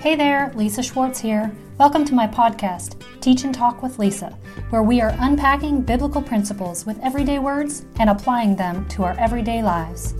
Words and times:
Hey 0.00 0.14
there, 0.14 0.52
Lisa 0.54 0.80
Schwartz 0.80 1.18
here. 1.18 1.50
Welcome 1.76 2.04
to 2.04 2.14
my 2.14 2.28
podcast, 2.28 3.02
Teach 3.20 3.42
and 3.42 3.52
Talk 3.52 3.82
with 3.82 3.98
Lisa, 3.98 4.38
where 4.70 4.84
we 4.84 5.00
are 5.00 5.12
unpacking 5.18 5.82
biblical 5.82 6.22
principles 6.22 6.86
with 6.86 7.00
everyday 7.00 7.40
words 7.40 7.84
and 7.98 8.08
applying 8.08 8.54
them 8.54 8.86
to 8.90 9.02
our 9.02 9.18
everyday 9.18 9.60
lives. 9.60 10.14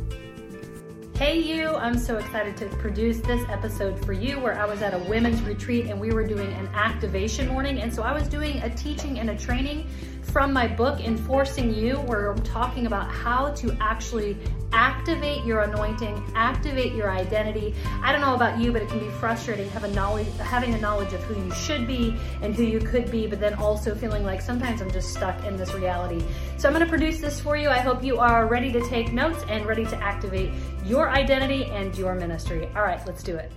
Hey, 1.14 1.38
you! 1.38 1.76
I'm 1.76 1.96
so 1.96 2.16
excited 2.16 2.56
to 2.56 2.66
produce 2.78 3.20
this 3.20 3.48
episode 3.48 4.04
for 4.04 4.12
you 4.12 4.40
where 4.40 4.60
I 4.60 4.64
was 4.64 4.82
at 4.82 4.94
a 4.94 4.98
women's 5.08 5.42
retreat 5.42 5.86
and 5.86 6.00
we 6.00 6.10
were 6.10 6.26
doing 6.26 6.52
an 6.54 6.66
activation 6.74 7.46
morning. 7.46 7.80
And 7.80 7.94
so 7.94 8.02
I 8.02 8.12
was 8.12 8.26
doing 8.26 8.60
a 8.62 8.70
teaching 8.74 9.20
and 9.20 9.30
a 9.30 9.36
training 9.36 9.86
from 10.30 10.52
my 10.52 10.66
book, 10.66 11.00
Enforcing 11.00 11.74
You, 11.74 11.96
where 11.96 12.30
I'm 12.30 12.42
talking 12.42 12.86
about 12.86 13.10
how 13.10 13.50
to 13.54 13.76
actually 13.80 14.36
activate 14.72 15.44
your 15.44 15.62
anointing, 15.62 16.22
activate 16.34 16.92
your 16.92 17.10
identity. 17.10 17.74
I 18.02 18.12
don't 18.12 18.20
know 18.20 18.34
about 18.34 18.60
you, 18.60 18.72
but 18.72 18.82
it 18.82 18.88
can 18.88 18.98
be 18.98 19.08
frustrating 19.12 19.68
having 19.70 19.94
knowledge, 19.94 20.28
having 20.36 20.74
a 20.74 20.80
knowledge 20.80 21.12
of 21.12 21.22
who 21.24 21.42
you 21.42 21.50
should 21.52 21.86
be 21.86 22.14
and 22.42 22.54
who 22.54 22.64
you 22.64 22.78
could 22.78 23.10
be, 23.10 23.26
but 23.26 23.40
then 23.40 23.54
also 23.54 23.94
feeling 23.94 24.24
like 24.24 24.40
sometimes 24.40 24.80
I'm 24.80 24.90
just 24.90 25.10
stuck 25.12 25.44
in 25.44 25.56
this 25.56 25.72
reality. 25.74 26.22
So 26.58 26.68
I'm 26.68 26.74
going 26.74 26.84
to 26.84 26.90
produce 26.90 27.20
this 27.20 27.40
for 27.40 27.56
you. 27.56 27.68
I 27.68 27.78
hope 27.78 28.04
you 28.04 28.18
are 28.18 28.46
ready 28.46 28.70
to 28.72 28.86
take 28.88 29.12
notes 29.12 29.44
and 29.48 29.66
ready 29.66 29.86
to 29.86 29.96
activate 29.96 30.50
your 30.84 31.08
identity 31.08 31.64
and 31.66 31.96
your 31.96 32.14
ministry. 32.14 32.68
All 32.76 32.82
right, 32.82 33.04
let's 33.06 33.22
do 33.22 33.36
it. 33.36 33.50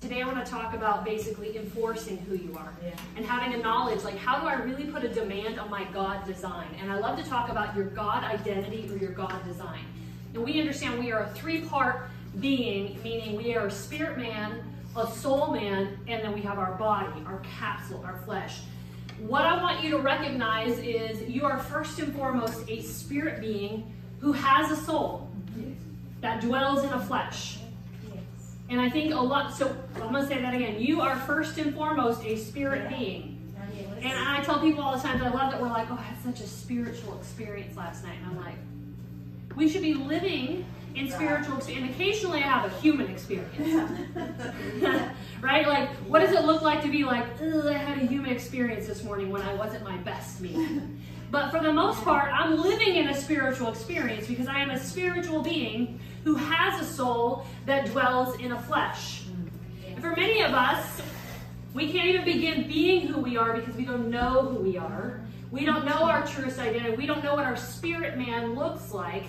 Today 0.00 0.22
I 0.22 0.26
want 0.26 0.42
to 0.42 0.50
talk 0.50 0.72
about 0.72 1.04
basically 1.04 1.58
enforcing 1.58 2.16
who 2.16 2.34
you 2.34 2.56
are 2.56 2.72
yeah. 2.82 2.92
and 3.16 3.26
having 3.26 3.52
a 3.52 3.62
knowledge 3.62 4.02
like 4.02 4.16
how 4.16 4.40
do 4.40 4.46
I 4.46 4.54
really 4.54 4.84
put 4.84 5.04
a 5.04 5.08
demand 5.08 5.60
on 5.60 5.68
my 5.68 5.84
God 5.92 6.24
design? 6.24 6.68
And 6.80 6.90
I 6.90 6.98
love 6.98 7.22
to 7.22 7.28
talk 7.28 7.50
about 7.50 7.76
your 7.76 7.84
God 7.84 8.24
identity 8.24 8.88
or 8.90 8.96
your 8.96 9.10
God 9.10 9.44
design. 9.44 9.84
And 10.32 10.42
we 10.42 10.58
understand 10.58 10.98
we 10.98 11.12
are 11.12 11.24
a 11.24 11.28
three-part 11.34 12.08
being, 12.40 12.98
meaning 13.02 13.36
we 13.36 13.54
are 13.54 13.66
a 13.66 13.70
spirit 13.70 14.16
man, 14.16 14.62
a 14.96 15.06
soul 15.06 15.52
man, 15.52 15.98
and 16.08 16.24
then 16.24 16.32
we 16.32 16.40
have 16.40 16.58
our 16.58 16.76
body, 16.76 17.22
our 17.26 17.42
capsule, 17.58 18.02
our 18.02 18.22
flesh. 18.24 18.60
What 19.18 19.42
I 19.42 19.62
want 19.62 19.84
you 19.84 19.90
to 19.90 19.98
recognize 19.98 20.78
is 20.78 21.28
you 21.28 21.44
are 21.44 21.58
first 21.58 21.98
and 21.98 22.14
foremost 22.14 22.66
a 22.70 22.80
spirit 22.80 23.42
being 23.42 23.92
who 24.20 24.32
has 24.32 24.70
a 24.70 24.82
soul 24.82 25.30
that 26.22 26.40
dwells 26.40 26.84
in 26.84 26.90
a 26.90 27.00
flesh. 27.00 27.59
And 28.70 28.80
I 28.80 28.88
think 28.88 29.12
a 29.12 29.18
lot, 29.18 29.52
so 29.52 29.76
I'm 29.96 30.12
going 30.12 30.22
to 30.22 30.28
say 30.28 30.40
that 30.40 30.54
again. 30.54 30.80
You 30.80 31.00
are 31.00 31.16
first 31.16 31.58
and 31.58 31.74
foremost 31.74 32.24
a 32.24 32.36
spirit 32.36 32.88
being. 32.88 33.36
And 34.00 34.12
I 34.16 34.40
tell 34.42 34.60
people 34.60 34.82
all 34.82 34.96
the 34.96 35.02
time 35.02 35.18
that 35.18 35.26
I 35.26 35.36
love 35.36 35.50
that 35.50 35.60
we're 35.60 35.68
like, 35.68 35.90
oh, 35.90 35.98
I 35.98 36.02
had 36.02 36.22
such 36.22 36.40
a 36.40 36.48
spiritual 36.48 37.18
experience 37.18 37.76
last 37.76 38.04
night. 38.04 38.16
And 38.22 38.30
I'm 38.30 38.44
like, 38.44 38.54
we 39.56 39.68
should 39.68 39.82
be 39.82 39.94
living 39.94 40.64
in 40.94 41.10
spiritual 41.10 41.56
experience. 41.56 41.88
And 41.88 41.94
occasionally 41.94 42.38
I 42.38 42.46
have 42.46 42.72
a 42.72 42.74
human 42.80 43.10
experience. 43.10 43.90
right? 45.40 45.66
Like, 45.66 45.90
what 46.06 46.20
does 46.20 46.32
it 46.32 46.44
look 46.44 46.62
like 46.62 46.80
to 46.82 46.90
be 46.90 47.04
like, 47.04 47.40
I 47.42 47.72
had 47.72 47.98
a 47.98 48.06
human 48.06 48.30
experience 48.30 48.86
this 48.86 49.02
morning 49.02 49.30
when 49.30 49.42
I 49.42 49.52
wasn't 49.54 49.84
my 49.84 49.96
best 49.98 50.40
me? 50.40 50.80
But 51.30 51.50
for 51.50 51.60
the 51.60 51.72
most 51.72 52.02
part, 52.02 52.32
I'm 52.32 52.60
living 52.60 52.96
in 52.96 53.08
a 53.08 53.14
spiritual 53.14 53.68
experience 53.68 54.26
because 54.26 54.48
I 54.48 54.58
am 54.58 54.70
a 54.70 54.78
spiritual 54.78 55.42
being 55.42 56.00
who 56.24 56.34
has 56.34 56.80
a 56.80 56.84
soul 56.84 57.46
that 57.66 57.86
dwells 57.86 58.38
in 58.40 58.52
a 58.52 58.60
flesh. 58.62 59.22
And 59.86 60.00
for 60.00 60.10
many 60.10 60.42
of 60.42 60.52
us, 60.52 61.00
we 61.72 61.92
can't 61.92 62.08
even 62.08 62.24
begin 62.24 62.66
being 62.66 63.06
who 63.06 63.20
we 63.20 63.36
are 63.36 63.54
because 63.54 63.76
we 63.76 63.84
don't 63.84 64.10
know 64.10 64.42
who 64.42 64.56
we 64.56 64.76
are. 64.76 65.20
We 65.52 65.64
don't 65.64 65.84
know 65.84 66.02
our 66.02 66.26
truest 66.26 66.58
identity. 66.58 66.96
We 66.96 67.06
don't 67.06 67.22
know 67.22 67.36
what 67.36 67.44
our 67.44 67.56
spirit 67.56 68.18
man 68.18 68.54
looks 68.54 68.92
like. 68.92 69.24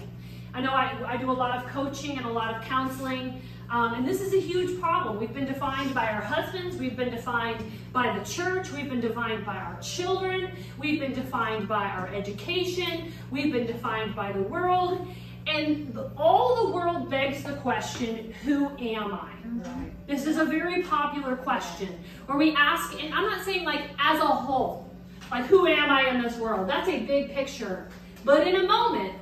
I 0.53 0.61
know 0.61 0.71
I, 0.71 0.95
I 1.05 1.17
do 1.17 1.29
a 1.29 1.33
lot 1.33 1.55
of 1.55 1.69
coaching 1.71 2.17
and 2.17 2.25
a 2.25 2.31
lot 2.31 2.55
of 2.55 2.63
counseling, 2.63 3.41
um, 3.71 3.93
and 3.93 4.05
this 4.05 4.19
is 4.19 4.33
a 4.33 4.39
huge 4.39 4.79
problem. 4.81 5.17
We've 5.17 5.33
been 5.33 5.45
defined 5.45 5.95
by 5.95 6.09
our 6.09 6.21
husbands, 6.21 6.75
we've 6.75 6.97
been 6.97 7.09
defined 7.09 7.63
by 7.93 8.17
the 8.17 8.23
church, 8.25 8.69
we've 8.71 8.89
been 8.89 8.99
defined 8.99 9.45
by 9.45 9.55
our 9.55 9.79
children, 9.81 10.51
we've 10.77 10.99
been 10.99 11.13
defined 11.13 11.69
by 11.69 11.85
our 11.85 12.07
education, 12.09 13.13
we've 13.31 13.53
been 13.53 13.65
defined 13.65 14.13
by 14.13 14.33
the 14.33 14.41
world. 14.41 15.07
And 15.47 15.97
all 16.17 16.67
the 16.67 16.73
world 16.73 17.09
begs 17.09 17.43
the 17.43 17.53
question, 17.53 18.33
who 18.43 18.67
am 18.77 19.13
I? 19.13 19.31
Right. 19.45 19.91
This 20.05 20.27
is 20.27 20.37
a 20.37 20.45
very 20.45 20.83
popular 20.83 21.35
question 21.35 21.97
where 22.25 22.37
we 22.37 22.53
ask, 22.55 23.01
and 23.01 23.13
I'm 23.13 23.25
not 23.25 23.43
saying 23.43 23.63
like 23.63 23.89
as 23.97 24.19
a 24.19 24.27
whole, 24.27 24.93
like 25.31 25.45
who 25.45 25.65
am 25.65 25.89
I 25.89 26.09
in 26.09 26.21
this 26.21 26.37
world? 26.37 26.69
That's 26.69 26.89
a 26.89 26.99
big 27.05 27.31
picture. 27.31 27.87
But 28.23 28.47
in 28.47 28.55
a 28.57 28.67
moment, 28.67 29.13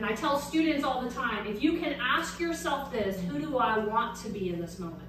and 0.00 0.08
I 0.08 0.14
tell 0.14 0.38
students 0.38 0.82
all 0.82 1.02
the 1.02 1.10
time, 1.10 1.46
if 1.46 1.62
you 1.62 1.78
can 1.78 1.94
ask 2.00 2.40
yourself 2.40 2.90
this, 2.90 3.20
who 3.20 3.38
do 3.38 3.58
I 3.58 3.76
want 3.76 4.16
to 4.22 4.30
be 4.30 4.48
in 4.48 4.58
this 4.58 4.78
moment? 4.78 5.02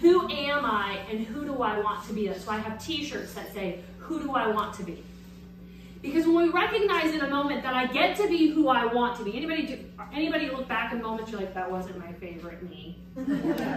Who 0.00 0.30
am 0.30 0.66
I 0.66 0.98
and 1.10 1.24
who 1.24 1.46
do 1.46 1.62
I 1.62 1.80
want 1.80 2.06
to 2.08 2.12
be? 2.12 2.30
So 2.34 2.50
I 2.50 2.58
have 2.58 2.84
t-shirts 2.84 3.32
that 3.32 3.54
say, 3.54 3.78
who 3.96 4.20
do 4.20 4.32
I 4.32 4.48
want 4.48 4.74
to 4.74 4.84
be? 4.84 5.02
Because 6.02 6.26
when 6.26 6.36
we 6.36 6.48
recognize 6.50 7.14
in 7.14 7.22
a 7.22 7.28
moment 7.30 7.62
that 7.62 7.72
I 7.72 7.86
get 7.86 8.14
to 8.18 8.28
be 8.28 8.50
who 8.50 8.68
I 8.68 8.84
want 8.84 9.16
to 9.16 9.24
be, 9.24 9.34
anybody 9.34 9.64
do, 9.64 9.78
anybody 10.12 10.50
look 10.50 10.68
back 10.68 10.92
in 10.92 11.02
moments 11.02 11.30
you're 11.30 11.40
like, 11.40 11.54
that 11.54 11.70
wasn't 11.70 11.98
my 11.98 12.12
favorite 12.14 12.62
me. 12.68 12.98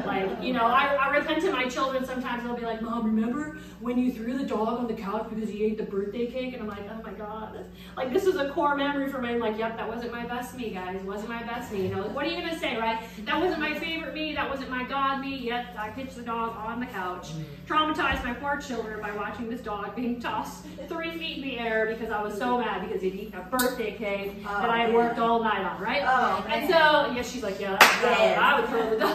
like, 0.05 0.41
you 0.41 0.53
know, 0.53 0.65
I, 0.65 0.95
I 0.95 1.17
repent 1.17 1.41
to 1.41 1.51
my 1.51 1.67
children 1.67 2.05
sometimes. 2.05 2.43
They'll 2.43 2.55
be 2.55 2.65
like, 2.65 2.81
Mom, 2.81 3.05
remember 3.05 3.57
when 3.81 3.97
you 3.97 4.11
threw 4.11 4.37
the 4.37 4.45
dog 4.45 4.79
on 4.79 4.87
the 4.87 4.93
couch 4.93 5.27
because 5.29 5.49
he 5.49 5.63
ate 5.63 5.77
the 5.77 5.83
birthday 5.83 6.27
cake? 6.27 6.53
And 6.53 6.61
I'm 6.61 6.69
like, 6.69 6.89
oh 6.89 7.01
my 7.03 7.11
God. 7.11 7.65
Like, 7.97 8.13
this 8.13 8.25
is 8.25 8.37
a 8.37 8.49
core 8.51 8.77
memory 8.77 9.11
for 9.11 9.21
me. 9.21 9.29
I'm 9.29 9.39
like, 9.39 9.57
yep, 9.57 9.75
that 9.77 9.87
wasn't 9.87 10.13
my 10.13 10.25
best 10.25 10.55
me, 10.55 10.69
guys. 10.69 11.01
It 11.01 11.05
wasn't 11.05 11.29
my 11.29 11.43
best 11.43 11.71
me. 11.73 11.83
You 11.83 11.95
know, 11.95 12.03
what 12.03 12.25
are 12.25 12.29
you 12.29 12.37
going 12.37 12.53
to 12.53 12.59
say, 12.59 12.77
right? 12.77 13.03
That 13.25 13.41
wasn't 13.41 13.59
my 13.59 13.77
favorite 13.77 14.13
me. 14.13 14.33
That 14.33 14.49
wasn't 14.49 14.69
my 14.69 14.83
God 14.85 15.19
me. 15.19 15.35
Yet 15.35 15.75
I 15.77 15.89
pitched 15.89 16.15
the 16.15 16.23
dog 16.23 16.55
on 16.55 16.79
the 16.79 16.85
couch. 16.85 17.33
Mm-hmm. 17.33 17.73
Traumatized 17.73 18.23
my 18.23 18.33
poor 18.33 18.57
children 18.57 19.01
by 19.01 19.11
watching 19.11 19.49
this 19.49 19.61
dog 19.61 19.95
being 19.95 20.21
tossed 20.21 20.65
three 20.87 21.11
feet 21.17 21.37
in 21.37 21.43
the 21.43 21.59
air 21.59 21.87
because 21.87 22.09
I 22.09 22.21
was 22.21 22.37
so 22.37 22.57
mad 22.59 22.87
because 22.87 23.01
he'd 23.01 23.15
eaten 23.15 23.39
a 23.39 23.43
birthday 23.43 23.91
cake 23.91 24.37
oh, 24.47 24.61
that 24.61 24.69
I 24.69 24.79
had 24.79 24.93
worked 24.93 25.19
all 25.19 25.43
night 25.43 25.65
on, 25.65 25.81
right? 25.81 26.03
Oh, 26.05 26.14
Oh, 26.17 26.45
and 26.47 26.69
so, 26.69 27.11
yeah, 27.13 27.21
she's 27.23 27.43
like, 27.43 27.59
yeah, 27.59 27.77
yeah. 28.01 28.39
I 28.41 28.57
would 28.57 28.69
throw 28.69 28.89
the 28.89 28.95
dog. 28.95 29.13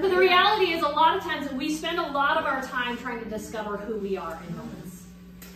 but 0.00 0.08
the 0.08 0.16
reality 0.16 0.66
is, 0.72 0.84
a 0.84 0.88
lot 0.88 1.16
of 1.16 1.24
times 1.24 1.50
we 1.50 1.74
spend 1.74 1.98
a 1.98 2.12
lot 2.12 2.36
of 2.36 2.44
our 2.44 2.62
time 2.62 2.96
trying 2.96 3.18
to 3.24 3.28
discover 3.28 3.76
who 3.76 3.96
we 3.96 4.16
are 4.16 4.40
in 4.48 4.56
moments. 4.56 5.02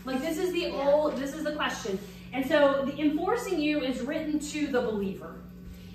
Like 0.05 0.21
this 0.21 0.39
is 0.39 0.53
the 0.53 0.73
old, 0.73 1.19
this 1.19 1.35
is 1.35 1.45
the 1.45 1.53
question. 1.53 2.01
And 2.33 2.45
so, 2.45 2.83
the 2.85 3.01
enforcing 3.01 3.61
you 3.61 3.81
is 3.81 4.01
written 4.01 4.41
to 4.41 4.67
the 4.67 4.81
believer. 4.81 5.37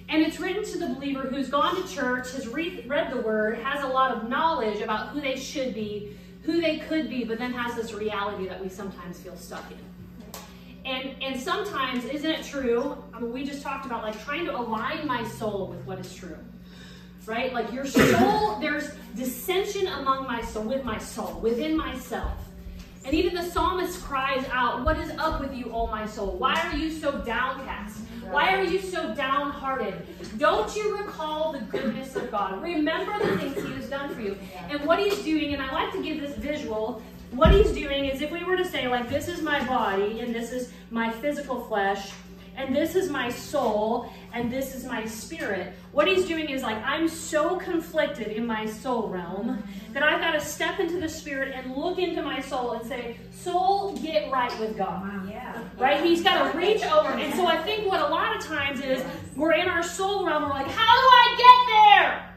And 0.08 0.22
it's 0.22 0.40
written 0.40 0.64
to 0.64 0.80
the 0.80 0.88
believer 0.88 1.24
who's 1.24 1.50
gone 1.50 1.76
to 1.76 1.94
church, 1.94 2.32
has 2.32 2.48
read, 2.48 2.88
read 2.88 3.12
the 3.12 3.20
word, 3.20 3.58
has 3.58 3.84
a 3.84 3.88
lot 3.88 4.16
of 4.16 4.30
knowledge 4.30 4.80
about 4.80 5.10
who 5.10 5.20
they 5.20 5.36
should 5.36 5.74
be, 5.74 6.16
who 6.44 6.62
they 6.62 6.78
could 6.78 7.10
be, 7.10 7.26
but 7.26 7.40
then 7.40 7.52
has 7.52 7.76
this 7.76 7.92
reality 7.92 8.48
that 8.48 8.64
we 8.64 8.70
sometimes 8.70 9.20
feel 9.20 9.36
stuck 9.36 9.70
in. 9.70 9.93
And, 10.86 11.16
and 11.22 11.40
sometimes, 11.40 12.06
isn't 12.06 12.30
it 12.30 12.44
true? 12.44 12.98
I 13.14 13.20
mean, 13.20 13.32
we 13.32 13.46
just 13.46 13.62
talked 13.62 13.86
about 13.86 14.04
like 14.04 14.22
trying 14.26 14.46
to 14.46 14.58
align 14.58 15.08
my 15.08 15.24
soul 15.24 15.68
with 15.68 15.86
what 15.86 16.00
is 16.00 16.14
true. 16.14 16.38
Right? 17.26 17.54
Like 17.54 17.72
your 17.72 17.86
soul, 17.86 18.60
there's 18.62 18.92
dissension 19.16 19.88
among 19.88 20.28
my 20.28 20.42
soul, 20.42 20.64
with 20.64 20.84
my 20.84 20.98
soul, 20.98 21.40
within 21.40 21.78
myself. 21.78 22.34
And 23.06 23.14
even 23.14 23.34
the 23.34 23.44
psalmist 23.44 24.02
cries 24.02 24.46
out, 24.52 24.84
What 24.86 24.98
is 24.98 25.12
up 25.18 25.40
with 25.40 25.54
you, 25.54 25.72
O 25.74 25.88
my 25.88 26.06
soul? 26.06 26.38
Why 26.38 26.56
are 26.56 26.76
you 26.76 26.92
so 26.92 27.12
downcast? 27.20 28.00
Why 28.30 28.56
are 28.56 28.64
you 28.64 28.80
so 28.80 29.14
downhearted? 29.14 30.08
Don't 30.38 30.74
you 30.76 30.98
recall 30.98 31.52
the 31.52 31.60
goodness 31.60 32.16
of 32.16 32.32
God? 32.32 32.62
Remember 32.62 33.20
the 33.20 33.38
things 33.38 33.56
He 33.56 33.74
has 33.74 33.90
done 33.90 34.14
for 34.16 34.22
you. 34.22 34.38
And 34.70 34.86
what 34.86 35.00
He's 35.00 35.22
doing, 35.24 35.54
and 35.54 35.62
I 35.62 35.72
like 35.74 35.92
to 35.94 36.02
give 36.02 36.22
this 36.22 36.36
visual, 36.38 37.02
what 37.36 37.52
He's 37.52 37.72
doing 37.72 38.06
is 38.06 38.22
if 38.22 38.32
we 38.32 38.44
were 38.44 38.58
to 38.58 38.66
say, 38.66 38.88
like, 38.88 39.10
this 39.10 39.28
is 39.28 39.42
my 39.42 39.64
body, 39.66 40.20
and 40.20 40.34
this 40.34 40.52
is 40.52 40.72
my 40.90 41.12
physical 41.12 41.64
flesh, 41.66 42.12
and 42.56 42.76
this 42.76 42.96
is 42.96 43.10
my 43.10 43.30
soul, 43.30 44.12
and 44.34 44.52
this 44.52 44.76
is 44.76 44.84
my 44.84 45.06
spirit. 45.06 45.74
What 45.92 46.08
he's 46.08 46.28
doing 46.28 46.50
is 46.50 46.62
like, 46.62 46.78
I'm 46.84 47.08
so 47.08 47.58
conflicted 47.58 48.28
in 48.28 48.46
my 48.46 48.66
soul 48.66 49.10
realm 49.10 49.64
that 49.92 50.04
I've 50.04 50.22
got 50.22 50.32
to 50.32 50.40
step 50.40 50.80
into 50.80 51.00
the 51.00 51.10
spirit 51.10 51.54
and 51.56 51.76
look 51.76 51.98
into 51.98 52.22
my 52.22 52.42
soul 52.42 52.74
and 52.74 52.88
say, 52.88 53.18
Soul, 53.32 53.98
get 53.98 54.32
right 54.32 54.58
with 54.60 54.78
God. 54.78 55.30
Yeah. 55.30 55.62
Right? 55.78 56.04
He's 56.04 56.24
got 56.24 56.52
to 56.52 56.58
reach 56.58 56.84
over. 56.86 57.10
And 57.10 57.34
so 57.34 57.46
I 57.46 57.58
think 57.58 57.90
what 57.90 58.02
a 58.02 58.08
lot 58.08 58.36
of 58.36 58.44
times 58.44 58.82
is 58.82 59.04
we're 59.36 59.54
in 59.54 59.68
our 59.68 59.84
soul 59.84 60.26
realm, 60.26 60.44
we're 60.44 60.50
like, 60.50 60.68
How 60.68 61.02
do 61.02 61.08
I 61.08 61.36
get 61.38 62.02
there? 62.02 62.33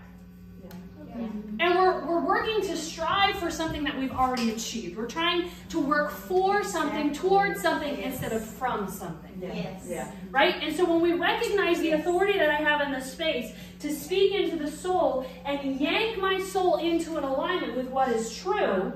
And 1.59 1.75
we're, 1.75 2.05
we're 2.07 2.25
working 2.25 2.61
to 2.69 2.77
strive 2.77 3.37
for 3.37 3.51
something 3.51 3.83
that 3.85 3.97
we've 3.99 4.13
already 4.13 4.51
achieved. 4.51 4.97
We're 4.97 5.07
trying 5.07 5.51
to 5.71 5.81
work 5.81 6.11
for 6.11 6.63
something, 6.63 7.13
towards 7.13 7.63
something, 7.63 7.99
instead 7.99 8.33
of 8.33 8.45
from 8.45 8.89
something. 8.89 9.39
Yes. 9.41 9.85
Yeah. 9.89 10.11
Right? 10.31 10.55
And 10.63 10.75
so 10.77 10.85
when 10.85 11.01
we 11.01 11.13
recognize 11.13 11.81
the 11.81 11.93
authority 11.93 12.39
that 12.39 12.51
I 12.51 12.57
have 12.57 12.81
in 12.83 12.93
this 12.93 13.11
space 13.11 13.53
to 13.81 13.95
speak 13.95 14.33
into 14.33 14.57
the 14.57 14.71
soul 14.71 15.27
and 15.45 15.81
yank 15.81 16.19
my 16.19 16.41
soul 16.41 16.77
into 16.77 17.17
an 17.17 17.25
alignment 17.25 17.77
with 17.77 17.89
what 17.89 18.09
is 18.09 18.35
true. 18.35 18.93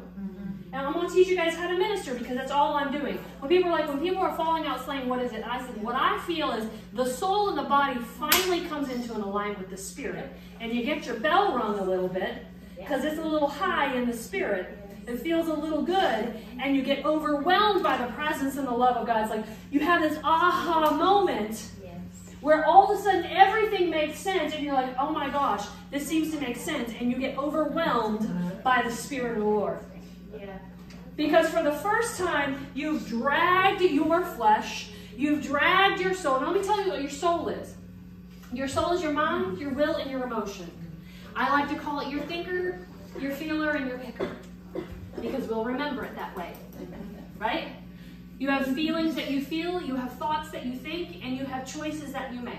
And 0.72 0.87
I'm 0.87 0.93
going 0.93 1.08
to 1.08 1.14
teach 1.14 1.26
you 1.26 1.37
guys 1.37 1.55
how 1.55 1.69
to 1.69 1.76
minister 1.76 2.14
because 2.14 2.37
that's 2.37 2.52
all 2.52 2.75
I'm 2.76 2.93
doing. 2.93 3.19
When 3.40 3.49
people 3.49 3.70
are 3.70 3.72
like, 3.72 3.88
when 3.88 4.00
people 4.00 4.22
are 4.22 4.37
falling 4.37 4.67
out 4.67 4.84
slaying, 4.84 5.08
what 5.08 5.20
is 5.20 5.32
it? 5.32 5.43
And 5.43 5.44
I 5.46 5.58
said, 5.58 5.82
what 5.82 5.96
I 5.96 6.19
feel 6.20 6.52
is 6.52 6.69
the 6.93 7.05
soul 7.05 7.49
and 7.49 7.58
the 7.58 7.64
body 7.64 7.99
finally 7.99 8.67
comes 8.67 8.88
into 8.88 9.12
an 9.14 9.22
alignment 9.22 9.58
with 9.58 9.70
the 9.70 9.76
spirit. 9.76 10.32
And 10.61 10.72
you 10.72 10.84
get 10.84 11.06
your 11.06 11.17
bell 11.17 11.56
rung 11.56 11.78
a 11.81 11.84
little 11.84 12.08
bit 12.08 12.46
because 12.76 13.05
it's 13.05 13.19
a 13.19 13.25
little 13.25 13.49
high 13.49 13.96
in 13.96 14.06
the 14.06 14.17
spirit. 14.17 14.76
It 15.06 15.19
feels 15.20 15.49
a 15.49 15.55
little 15.55 15.82
good, 15.82 16.37
and 16.61 16.76
you 16.76 16.82
get 16.82 17.05
overwhelmed 17.05 17.82
by 17.82 17.96
the 17.96 18.12
presence 18.12 18.56
and 18.56 18.67
the 18.67 18.72
love 18.72 18.96
of 18.96 19.06
God. 19.06 19.22
It's 19.22 19.31
like 19.31 19.44
you 19.70 19.81
have 19.81 20.02
this 20.02 20.19
aha 20.22 20.94
moment 20.96 21.69
where 22.40 22.64
all 22.64 22.90
of 22.90 22.99
a 22.99 23.02
sudden 23.02 23.25
everything 23.25 23.90
makes 23.90 24.19
sense, 24.19 24.55
and 24.55 24.62
you're 24.62 24.75
like, 24.75 24.94
oh 24.99 25.11
my 25.11 25.28
gosh, 25.28 25.67
this 25.90 26.06
seems 26.06 26.32
to 26.32 26.40
make 26.40 26.56
sense, 26.56 26.93
and 27.00 27.11
you 27.11 27.19
get 27.19 27.37
overwhelmed 27.37 28.62
by 28.62 28.82
the 28.82 28.90
Spirit 28.90 29.32
of 29.32 29.38
the 29.38 29.44
Lord. 29.44 29.78
Yeah. 30.38 30.59
Because 31.17 31.49
for 31.49 31.62
the 31.62 31.73
first 31.73 32.19
time, 32.19 32.67
you've 32.75 33.06
dragged 33.06 33.82
your 33.82 34.25
flesh, 34.25 34.91
you've 35.17 35.43
dragged 35.43 36.00
your 36.00 36.15
soul. 36.15 36.41
Let 36.41 36.55
me 36.55 36.62
tell 36.62 36.82
you 36.82 36.91
what 36.91 37.03
your 37.03 37.11
soul 37.11 37.49
is 37.49 37.75
your 38.53 38.67
soul 38.67 38.93
is 38.93 39.03
your 39.03 39.12
mind, 39.12 39.59
your 39.59 39.71
will, 39.71 39.97
and 39.97 40.11
your 40.11 40.25
emotion. 40.25 40.71
I 41.37 41.50
like 41.50 41.69
to 41.71 41.77
call 41.77 42.00
it 42.00 42.09
your 42.09 42.23
thinker, 42.23 42.81
your 43.19 43.31
feeler, 43.32 43.73
and 43.73 43.87
your 43.87 43.99
picker. 43.99 44.29
Because 45.21 45.47
we'll 45.47 45.65
remember 45.65 46.05
it 46.05 46.17
that 46.17 46.37
way. 46.37 46.53
Right? 47.38 47.69
You 48.38 48.49
have 48.50 48.75
feelings 48.75 49.15
that 49.15 49.31
you 49.31 49.44
feel, 49.44 49.81
you 49.81 49.94
have 49.94 50.12
thoughts 50.15 50.50
that 50.50 50.67
you 50.67 50.75
think, 50.75 51.25
and 51.25 51.37
you 51.37 51.44
have 51.44 51.71
choices 51.71 52.12
that 52.12 52.32
you 52.32 52.41
make. 52.41 52.55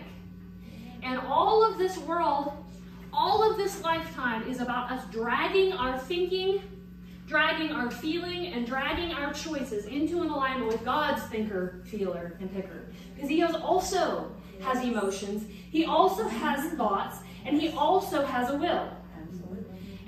And 1.04 1.20
all 1.20 1.66
of 1.70 1.78
this 1.78 1.98
world, 1.98 2.54
all 3.12 3.50
of 3.50 3.58
this 3.58 3.82
lifetime 3.82 4.48
is 4.48 4.62
about 4.62 4.92
us 4.92 5.04
dragging 5.12 5.74
our 5.74 6.00
thinking, 6.00 6.62
dragging 7.32 7.72
our 7.72 7.90
feeling, 7.90 8.48
and 8.48 8.68
dragging 8.68 9.14
our 9.14 9.32
choices 9.32 9.86
into 9.86 10.22
an 10.22 10.30
alignment 10.30 10.68
with 10.68 10.84
God's 10.84 11.24
thinker, 11.24 11.82
feeler, 11.86 12.38
and 12.42 12.54
picker. 12.54 12.92
Because 13.16 13.30
He 13.30 13.42
also 13.42 14.36
has 14.60 14.84
emotions, 14.84 15.46
He 15.72 15.86
also 15.86 16.28
has 16.28 16.74
thoughts, 16.74 17.20
and 17.46 17.60
He 17.60 17.70
also 17.70 18.26
has 18.26 18.50
a 18.50 18.58
will. 18.58 18.90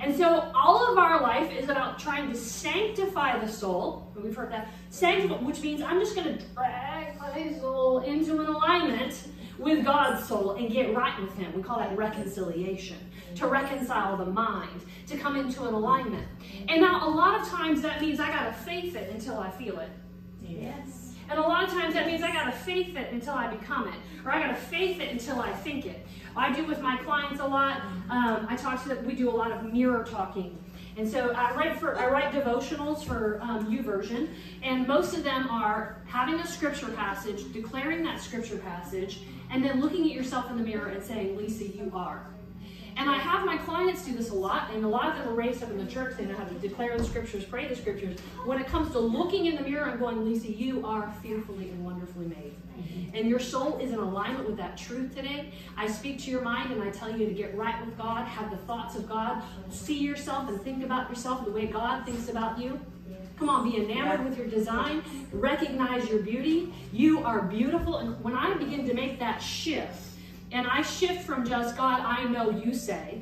And 0.01 0.13
so 0.13 0.51
all 0.53 0.91
of 0.91 0.97
our 0.97 1.21
life 1.21 1.49
is 1.49 1.69
about 1.69 1.97
trying 1.97 2.29
to 2.29 2.37
sanctify 2.37 3.39
the 3.39 3.49
soul. 3.49 4.11
We've 4.21 4.35
heard 4.35 4.51
that. 4.51 4.67
Sanctify, 4.89 5.35
which 5.35 5.61
means 5.61 5.81
I'm 5.81 6.01
just 6.01 6.13
going 6.13 6.37
to 6.37 6.45
drag 6.47 7.17
my 7.17 7.53
soul 7.57 7.99
into 7.99 8.41
an 8.41 8.47
alignment 8.47 9.27
with 9.63 9.85
God's 9.85 10.27
soul 10.27 10.51
and 10.51 10.71
get 10.71 10.93
right 10.95 11.19
with 11.21 11.33
Him. 11.35 11.53
We 11.55 11.63
call 11.63 11.79
that 11.79 11.95
reconciliation. 11.97 12.97
To 13.35 13.47
reconcile 13.47 14.15
the 14.15 14.27
mind, 14.27 14.85
to 15.07 15.17
come 15.17 15.35
into 15.35 15.63
an 15.63 15.73
alignment. 15.73 16.27
And 16.69 16.81
now, 16.81 17.07
a 17.07 17.09
lot 17.09 17.41
of 17.41 17.47
times 17.47 17.81
that 17.81 17.99
means 17.99 18.19
I 18.19 18.27
got 18.29 18.45
to 18.45 18.53
faith 18.53 18.95
it 18.95 19.09
until 19.11 19.39
I 19.39 19.49
feel 19.49 19.79
it. 19.79 19.89
Yes. 20.39 21.13
And 21.29 21.39
a 21.39 21.41
lot 21.41 21.63
of 21.63 21.71
times 21.71 21.95
that 21.95 22.05
means 22.05 22.21
I 22.21 22.31
got 22.31 22.45
to 22.45 22.51
faith 22.51 22.95
it 22.95 23.11
until 23.11 23.33
I 23.33 23.47
become 23.47 23.87
it, 23.87 23.95
or 24.23 24.31
I 24.31 24.39
got 24.39 24.49
to 24.49 24.61
faith 24.61 24.99
it 24.99 25.09
until 25.09 25.39
I 25.39 25.51
think 25.51 25.87
it. 25.87 26.05
I 26.35 26.53
do 26.53 26.63
with 26.65 26.81
my 26.81 26.97
clients 26.97 27.39
a 27.39 27.45
lot. 27.45 27.81
Um, 28.09 28.45
I 28.49 28.55
talk 28.55 28.83
to 28.83 28.89
them. 28.89 29.05
We 29.05 29.15
do 29.15 29.29
a 29.29 29.35
lot 29.35 29.51
of 29.51 29.71
mirror 29.73 30.03
talking. 30.03 30.57
And 30.95 31.09
so 31.09 31.31
I 31.31 31.55
write 31.55 31.79
for 31.79 31.97
I 31.97 32.07
write 32.07 32.31
devotionals 32.31 33.03
for 33.03 33.39
um, 33.41 33.83
version, 33.83 34.29
and 34.61 34.87
most 34.87 35.15
of 35.15 35.23
them 35.23 35.47
are 35.49 36.01
having 36.05 36.35
a 36.35 36.45
scripture 36.45 36.89
passage, 36.89 37.51
declaring 37.51 38.03
that 38.03 38.21
scripture 38.21 38.57
passage, 38.57 39.21
and 39.53 39.63
then 39.63 39.79
looking 39.79 40.03
at 40.09 40.11
yourself 40.11 40.49
in 40.49 40.57
the 40.57 40.63
mirror 40.63 40.87
and 40.87 41.01
saying, 41.01 41.37
"Lisa, 41.37 41.65
you 41.65 41.91
are." 41.93 42.27
And 42.95 43.09
I 43.09 43.17
have 43.17 43.45
my 43.45 43.57
clients 43.57 44.05
do 44.05 44.13
this 44.13 44.29
a 44.29 44.35
lot, 44.35 44.71
and 44.71 44.83
a 44.85 44.87
lot 44.87 45.09
of 45.09 45.17
them 45.17 45.29
are 45.29 45.35
raised 45.35 45.63
up 45.63 45.71
in 45.71 45.77
the 45.77 45.91
church. 45.91 46.15
They 46.15 46.25
know 46.25 46.35
how 46.35 46.43
to 46.43 46.53
declare 46.55 46.95
the 46.97 47.03
scriptures, 47.03 47.43
pray 47.43 47.67
the 47.67 47.75
scriptures. 47.75 48.19
When 48.45 48.59
it 48.59 48.67
comes 48.67 48.91
to 48.91 48.99
looking 48.99 49.47
in 49.47 49.55
the 49.55 49.63
mirror 49.63 49.89
and 49.89 49.99
going, 49.99 50.23
Lisa, 50.23 50.51
you 50.51 50.85
are 50.85 51.11
fearfully 51.23 51.69
and 51.69 51.83
wonderfully 51.83 52.27
made. 52.27 52.55
Mm-hmm. 52.77 53.15
And 53.15 53.27
your 53.27 53.39
soul 53.39 53.79
is 53.79 53.91
in 53.91 53.99
alignment 53.99 54.47
with 54.47 54.57
that 54.57 54.77
truth 54.77 55.15
today. 55.15 55.51
I 55.75 55.87
speak 55.87 56.19
to 56.23 56.31
your 56.31 56.41
mind 56.41 56.71
and 56.71 56.83
I 56.83 56.91
tell 56.91 57.11
you 57.15 57.25
to 57.25 57.33
get 57.33 57.55
right 57.57 57.83
with 57.83 57.97
God, 57.97 58.25
have 58.25 58.51
the 58.51 58.57
thoughts 58.57 58.95
of 58.95 59.07
God, 59.07 59.41
see 59.69 59.97
yourself 59.97 60.49
and 60.49 60.61
think 60.61 60.83
about 60.83 61.09
yourself 61.09 61.45
the 61.45 61.51
way 61.51 61.65
God 61.65 62.05
thinks 62.05 62.29
about 62.29 62.59
you. 62.59 62.79
Come 63.37 63.49
on, 63.49 63.69
be 63.69 63.77
enamored 63.77 64.23
with 64.23 64.37
your 64.37 64.47
design, 64.47 65.03
recognize 65.31 66.07
your 66.07 66.19
beauty. 66.19 66.73
You 66.91 67.23
are 67.23 67.41
beautiful. 67.41 67.97
And 67.97 68.21
when 68.23 68.35
I 68.35 68.53
begin 68.53 68.87
to 68.87 68.93
make 68.93 69.19
that 69.19 69.39
shift, 69.39 70.01
and 70.51 70.67
I 70.67 70.83
shift 70.83 71.25
from 71.25 71.47
just 71.47 71.75
God, 71.75 72.01
I 72.01 72.25
know 72.25 72.51
you 72.51 72.73
say, 72.73 73.21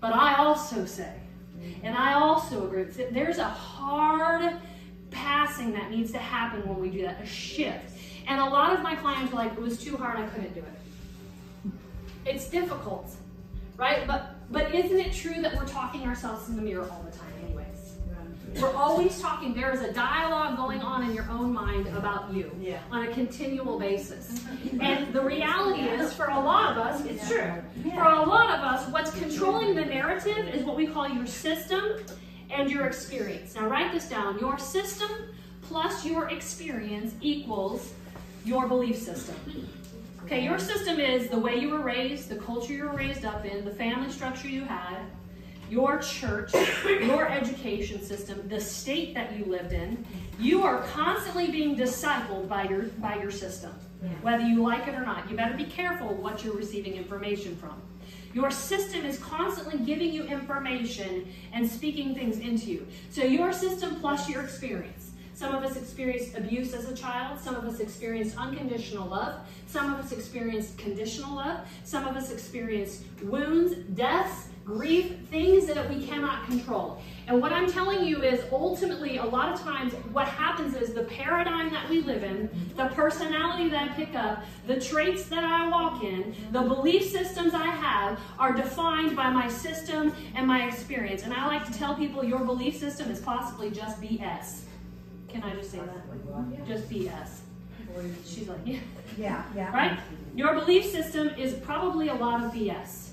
but 0.00 0.12
I 0.12 0.34
also 0.36 0.84
say, 0.84 1.14
and 1.82 1.96
I 1.96 2.14
also 2.14 2.66
agree. 2.66 2.84
There's 2.84 3.38
a 3.38 3.48
hard 3.48 4.56
passing 5.10 5.72
that 5.72 5.90
needs 5.90 6.12
to 6.12 6.18
happen 6.18 6.68
when 6.68 6.80
we 6.80 6.90
do 6.90 7.02
that, 7.02 7.20
a 7.22 7.26
shift. 7.26 7.98
And 8.26 8.40
a 8.40 8.44
lot 8.44 8.72
of 8.74 8.82
my 8.82 8.94
clients 8.96 9.32
were 9.32 9.38
like, 9.38 9.52
it 9.52 9.60
was 9.60 9.78
too 9.78 9.96
hard, 9.96 10.18
I 10.18 10.26
couldn't 10.28 10.54
do 10.54 10.60
it. 10.60 11.72
It's 12.24 12.48
difficult, 12.48 13.10
right? 13.76 14.06
But 14.06 14.36
but 14.50 14.74
isn't 14.74 15.00
it 15.00 15.12
true 15.12 15.40
that 15.40 15.56
we're 15.56 15.66
talking 15.66 16.02
ourselves 16.02 16.48
in 16.48 16.56
the 16.56 16.62
mirror 16.62 16.88
all 16.90 17.02
the 17.10 17.16
time? 17.16 17.21
We're 18.60 18.74
always 18.74 19.20
talking. 19.20 19.54
There 19.54 19.72
is 19.72 19.80
a 19.80 19.92
dialogue 19.92 20.56
going 20.56 20.80
on 20.80 21.02
in 21.02 21.14
your 21.14 21.28
own 21.30 21.52
mind 21.52 21.88
about 21.88 22.32
you 22.32 22.54
yeah. 22.60 22.80
on 22.90 23.06
a 23.06 23.12
continual 23.12 23.78
basis. 23.78 24.44
And 24.80 25.12
the 25.12 25.20
reality 25.20 25.82
is, 25.82 26.12
for 26.12 26.26
a 26.26 26.38
lot 26.38 26.72
of 26.72 26.78
us, 26.78 27.04
it's 27.04 27.28
true. 27.28 27.52
For 27.94 28.04
a 28.04 28.22
lot 28.22 28.50
of 28.50 28.60
us, 28.60 28.88
what's 28.88 29.10
controlling 29.10 29.74
the 29.74 29.84
narrative 29.84 30.48
is 30.48 30.64
what 30.64 30.76
we 30.76 30.86
call 30.86 31.08
your 31.08 31.26
system 31.26 31.82
and 32.50 32.70
your 32.70 32.86
experience. 32.86 33.54
Now, 33.54 33.68
write 33.68 33.92
this 33.92 34.08
down. 34.08 34.38
Your 34.38 34.58
system 34.58 35.10
plus 35.62 36.04
your 36.04 36.28
experience 36.28 37.14
equals 37.20 37.92
your 38.44 38.66
belief 38.66 38.96
system. 38.96 39.36
Okay, 40.24 40.44
your 40.44 40.58
system 40.58 41.00
is 41.00 41.28
the 41.28 41.38
way 41.38 41.56
you 41.56 41.70
were 41.70 41.80
raised, 41.80 42.28
the 42.28 42.36
culture 42.36 42.72
you 42.72 42.84
were 42.84 42.96
raised 42.96 43.24
up 43.24 43.44
in, 43.44 43.64
the 43.64 43.72
family 43.72 44.10
structure 44.10 44.48
you 44.48 44.64
had 44.64 44.98
your 45.72 45.98
church, 46.00 46.52
your 46.84 47.26
education 47.26 48.02
system, 48.04 48.46
the 48.48 48.60
state 48.60 49.14
that 49.14 49.34
you 49.36 49.46
lived 49.46 49.72
in, 49.72 50.04
you 50.38 50.62
are 50.62 50.82
constantly 50.88 51.50
being 51.50 51.74
discipled 51.74 52.46
by 52.46 52.64
your 52.64 52.82
by 53.06 53.16
your 53.16 53.30
system. 53.30 53.72
Whether 54.20 54.44
you 54.44 54.62
like 54.62 54.86
it 54.88 54.94
or 54.94 55.04
not. 55.04 55.30
You 55.30 55.36
better 55.36 55.56
be 55.56 55.64
careful 55.64 56.08
what 56.08 56.44
you're 56.44 56.56
receiving 56.56 56.94
information 56.94 57.56
from. 57.56 57.80
Your 58.34 58.50
system 58.50 59.04
is 59.06 59.18
constantly 59.18 59.78
giving 59.78 60.12
you 60.12 60.24
information 60.24 61.32
and 61.52 61.68
speaking 61.68 62.14
things 62.14 62.38
into 62.38 62.66
you. 62.66 62.86
So 63.10 63.22
your 63.22 63.52
system 63.52 64.00
plus 64.00 64.28
your 64.28 64.42
experience. 64.42 65.12
Some 65.34 65.54
of 65.54 65.62
us 65.62 65.76
experienced 65.76 66.36
abuse 66.36 66.74
as 66.74 66.88
a 66.90 66.96
child. 66.96 67.40
Some 67.40 67.54
of 67.54 67.64
us 67.64 67.80
experienced 67.80 68.36
unconditional 68.36 69.08
love. 69.08 69.34
Some 69.66 69.92
of 69.94 70.00
us 70.00 70.12
experienced 70.12 70.78
conditional 70.78 71.34
love. 71.36 71.60
Some 71.84 72.06
of 72.06 72.16
us 72.16 72.30
experienced 72.30 73.04
wounds, 73.22 73.74
deaths, 73.94 74.48
grief, 74.64 75.16
things 75.30 75.66
that 75.66 75.88
we 75.88 76.06
cannot 76.06 76.46
control. 76.46 77.00
And 77.26 77.40
what 77.40 77.52
I'm 77.52 77.70
telling 77.70 78.04
you 78.04 78.22
is 78.22 78.40
ultimately, 78.50 79.16
a 79.16 79.24
lot 79.24 79.52
of 79.52 79.60
times, 79.60 79.92
what 80.12 80.26
happens 80.26 80.74
is 80.74 80.92
the 80.92 81.04
paradigm 81.04 81.70
that 81.72 81.88
we 81.88 82.00
live 82.00 82.24
in, 82.24 82.50
the 82.76 82.86
personality 82.88 83.68
that 83.68 83.90
I 83.90 83.94
pick 83.94 84.14
up, 84.14 84.44
the 84.66 84.80
traits 84.80 85.24
that 85.28 85.44
I 85.44 85.68
walk 85.68 86.02
in, 86.02 86.34
the 86.50 86.62
belief 86.62 87.04
systems 87.10 87.54
I 87.54 87.66
have 87.66 88.18
are 88.38 88.52
defined 88.52 89.16
by 89.16 89.30
my 89.30 89.48
system 89.48 90.12
and 90.34 90.46
my 90.46 90.66
experience. 90.66 91.22
And 91.22 91.32
I 91.32 91.46
like 91.46 91.64
to 91.66 91.72
tell 91.72 91.94
people 91.94 92.24
your 92.24 92.40
belief 92.40 92.76
system 92.76 93.10
is 93.10 93.20
possibly 93.20 93.70
just 93.70 94.00
BS. 94.00 94.62
Can 95.28 95.42
I 95.42 95.54
just 95.54 95.70
say 95.70 95.78
that? 95.78 96.66
Just 96.66 96.88
BS. 96.90 97.38
She's 98.24 98.48
like, 98.48 98.58
yeah. 98.64 98.78
Yeah, 99.18 99.44
yeah. 99.54 99.70
Right? 99.74 99.98
Your 100.34 100.54
belief 100.54 100.86
system 100.86 101.28
is 101.36 101.52
probably 101.52 102.08
a 102.08 102.14
lot 102.14 102.42
of 102.42 102.50
BS. 102.52 103.11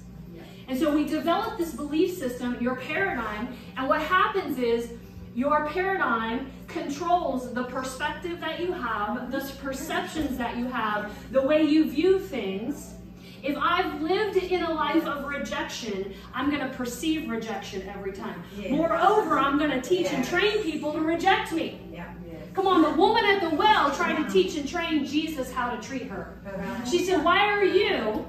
And 0.69 0.77
so 0.77 0.93
we 0.93 1.03
develop 1.03 1.57
this 1.57 1.73
belief 1.73 2.15
system, 2.15 2.55
your 2.61 2.75
paradigm, 2.75 3.57
and 3.75 3.87
what 3.87 4.01
happens 4.01 4.59
is 4.59 4.91
your 5.33 5.67
paradigm 5.67 6.51
controls 6.67 7.53
the 7.53 7.63
perspective 7.63 8.39
that 8.39 8.59
you 8.59 8.71
have, 8.71 9.31
the 9.31 9.39
perceptions 9.61 10.37
that 10.37 10.57
you 10.57 10.65
have, 10.65 11.11
the 11.31 11.41
way 11.41 11.63
you 11.63 11.89
view 11.89 12.19
things. 12.19 12.93
If 13.41 13.57
I've 13.57 14.01
lived 14.01 14.37
in 14.37 14.63
a 14.63 14.71
life 14.71 15.05
of 15.07 15.25
rejection, 15.25 16.13
I'm 16.35 16.51
going 16.51 16.61
to 16.61 16.75
perceive 16.75 17.29
rejection 17.29 17.87
every 17.89 18.11
time. 18.11 18.43
Yeah. 18.55 18.75
Moreover, 18.75 19.39
I'm 19.39 19.57
going 19.57 19.71
to 19.71 19.81
teach 19.81 20.07
yeah. 20.07 20.17
and 20.17 20.25
train 20.25 20.61
people 20.61 20.93
to 20.93 21.01
reject 21.01 21.51
me. 21.51 21.81
Yeah. 21.91 22.13
Come 22.53 22.67
on, 22.67 22.81
the 22.81 22.91
woman 22.91 23.23
at 23.25 23.41
the 23.41 23.55
well 23.55 23.95
tried 23.95 24.21
to 24.21 24.29
teach 24.29 24.57
and 24.57 24.67
train 24.67 25.05
Jesus 25.05 25.51
how 25.51 25.73
to 25.73 25.81
treat 25.81 26.07
her. 26.07 26.39
Uh-huh. 26.45 26.85
She 26.85 27.05
said, 27.05 27.23
Why 27.23 27.45
are 27.47 27.63
you 27.63 28.25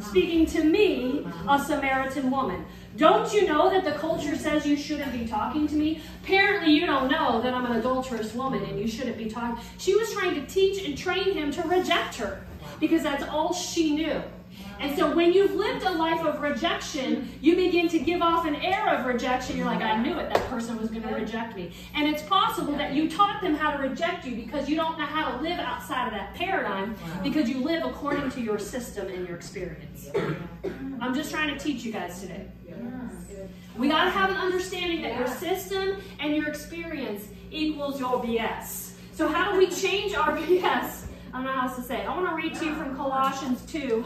speaking 0.00 0.46
to 0.46 0.64
me, 0.64 1.26
a 1.48 1.58
Samaritan 1.58 2.30
woman. 2.30 2.64
Don't 2.96 3.32
you 3.32 3.46
know 3.46 3.70
that 3.70 3.84
the 3.84 3.92
culture 3.92 4.36
says 4.36 4.66
you 4.66 4.76
shouldn't 4.76 5.12
be 5.12 5.26
talking 5.26 5.66
to 5.66 5.74
me? 5.74 6.00
Apparently, 6.22 6.72
you 6.72 6.86
don't 6.86 7.10
know 7.10 7.40
that 7.40 7.54
I'm 7.54 7.64
an 7.66 7.76
adulterous 7.76 8.34
woman 8.34 8.62
and 8.64 8.78
you 8.78 8.86
shouldn't 8.86 9.16
be 9.16 9.30
talking. 9.30 9.62
She 9.78 9.94
was 9.94 10.12
trying 10.12 10.34
to 10.34 10.46
teach 10.46 10.84
and 10.84 10.96
train 10.96 11.32
him 11.34 11.50
to 11.52 11.62
reject 11.62 12.16
her 12.16 12.44
because 12.80 13.02
that's 13.02 13.24
all 13.24 13.54
she 13.54 13.94
knew. 13.94 14.22
And 14.80 14.96
so 14.96 15.14
when 15.14 15.32
you've 15.32 15.54
lived 15.54 15.84
a 15.84 15.92
life 15.92 16.24
of 16.24 16.40
rejection, 16.40 17.28
you 17.40 17.54
begin 17.54 17.88
to 17.90 17.98
give 17.98 18.20
off 18.20 18.46
an 18.46 18.56
air 18.56 18.94
of 18.94 19.06
rejection. 19.06 19.56
You're 19.56 19.66
like, 19.66 19.80
I 19.80 20.02
knew 20.02 20.18
it, 20.18 20.32
that 20.32 20.44
person 20.48 20.76
was 20.76 20.90
going 20.90 21.02
to 21.02 21.14
reject 21.14 21.54
me. 21.56 21.72
And 21.94 22.08
it's 22.08 22.22
possible 22.22 22.72
that 22.74 22.92
you 22.92 23.08
taught 23.08 23.40
them 23.42 23.54
how 23.54 23.70
to 23.70 23.82
reject 23.88 24.26
you 24.26 24.34
because 24.34 24.68
you 24.68 24.76
don't 24.76 24.98
know 24.98 25.06
how 25.06 25.30
to 25.30 25.42
live 25.42 25.58
outside 25.60 26.08
of 26.08 26.14
that 26.14 26.34
paradigm 26.34 26.96
because 27.22 27.48
you 27.48 27.62
live 27.62 27.84
according 27.84 28.30
to 28.32 28.40
your 28.40 28.58
system 28.58 29.08
and 29.08 29.26
your 29.26 29.36
experience. 29.36 30.10
I'm 31.00 31.14
just 31.14 31.30
trying 31.30 31.56
to 31.56 31.62
teach 31.62 31.84
you 31.84 31.92
guys 31.92 32.20
today. 32.20 32.48
We 33.76 33.88
got 33.88 34.04
to 34.04 34.10
have 34.10 34.30
an 34.30 34.36
understanding 34.36 35.00
that 35.02 35.16
your 35.16 35.28
system 35.28 35.96
and 36.20 36.36
your 36.36 36.48
experience 36.48 37.24
equals 37.50 37.98
your 37.98 38.22
BS. 38.22 38.92
So, 39.12 39.28
how 39.28 39.52
do 39.52 39.58
we 39.58 39.68
change 39.68 40.14
our 40.14 40.36
BS? 40.36 40.62
I 41.32 41.36
don't 41.36 41.44
know 41.44 41.52
how 41.52 41.68
else 41.68 41.76
to 41.76 41.82
say 41.82 42.02
it. 42.02 42.08
I 42.08 42.14
want 42.14 42.28
to 42.28 42.34
read 42.34 42.54
to 42.56 42.64
you 42.66 42.74
from 42.74 42.94
Colossians 42.94 43.62
2 43.62 44.04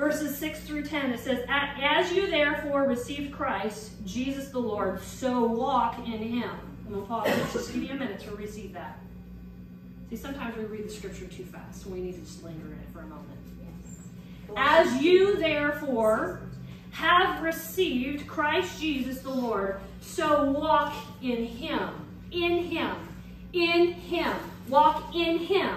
verses 0.00 0.36
6 0.38 0.60
through 0.60 0.82
10, 0.82 1.12
it 1.12 1.20
says, 1.20 1.44
As 1.48 2.10
you 2.12 2.28
therefore 2.28 2.84
received 2.84 3.32
Christ, 3.32 3.92
Jesus 4.06 4.48
the 4.48 4.58
Lord, 4.58 5.00
so 5.02 5.44
walk 5.44 5.98
in 5.98 6.18
him. 6.18 6.50
I'm 6.86 6.92
going 6.94 7.02
to 7.02 7.08
pause. 7.08 7.52
Just 7.52 7.72
give 7.72 7.82
me 7.82 7.90
a 7.90 7.94
minute 7.94 8.18
to 8.20 8.34
receive 8.34 8.72
that. 8.72 8.98
See, 10.08 10.16
sometimes 10.16 10.56
we 10.56 10.64
read 10.64 10.86
the 10.86 10.90
scripture 10.90 11.26
too 11.26 11.44
fast, 11.44 11.84
so 11.84 11.90
we 11.90 12.00
need 12.00 12.14
to 12.14 12.20
just 12.20 12.42
linger 12.42 12.66
in 12.66 12.72
it 12.72 12.88
for 12.92 13.00
a 13.00 13.06
moment. 13.06 13.38
As 14.56 15.00
you 15.00 15.36
therefore 15.36 16.40
have 16.90 17.42
received 17.42 18.26
Christ 18.26 18.80
Jesus 18.80 19.20
the 19.20 19.30
Lord, 19.30 19.80
so 20.00 20.50
walk 20.50 20.92
in 21.22 21.44
him. 21.44 21.88
In 22.32 22.64
him. 22.64 22.96
In 23.52 23.92
him. 23.92 24.34
Walk 24.68 25.14
in 25.14 25.38
him. 25.38 25.76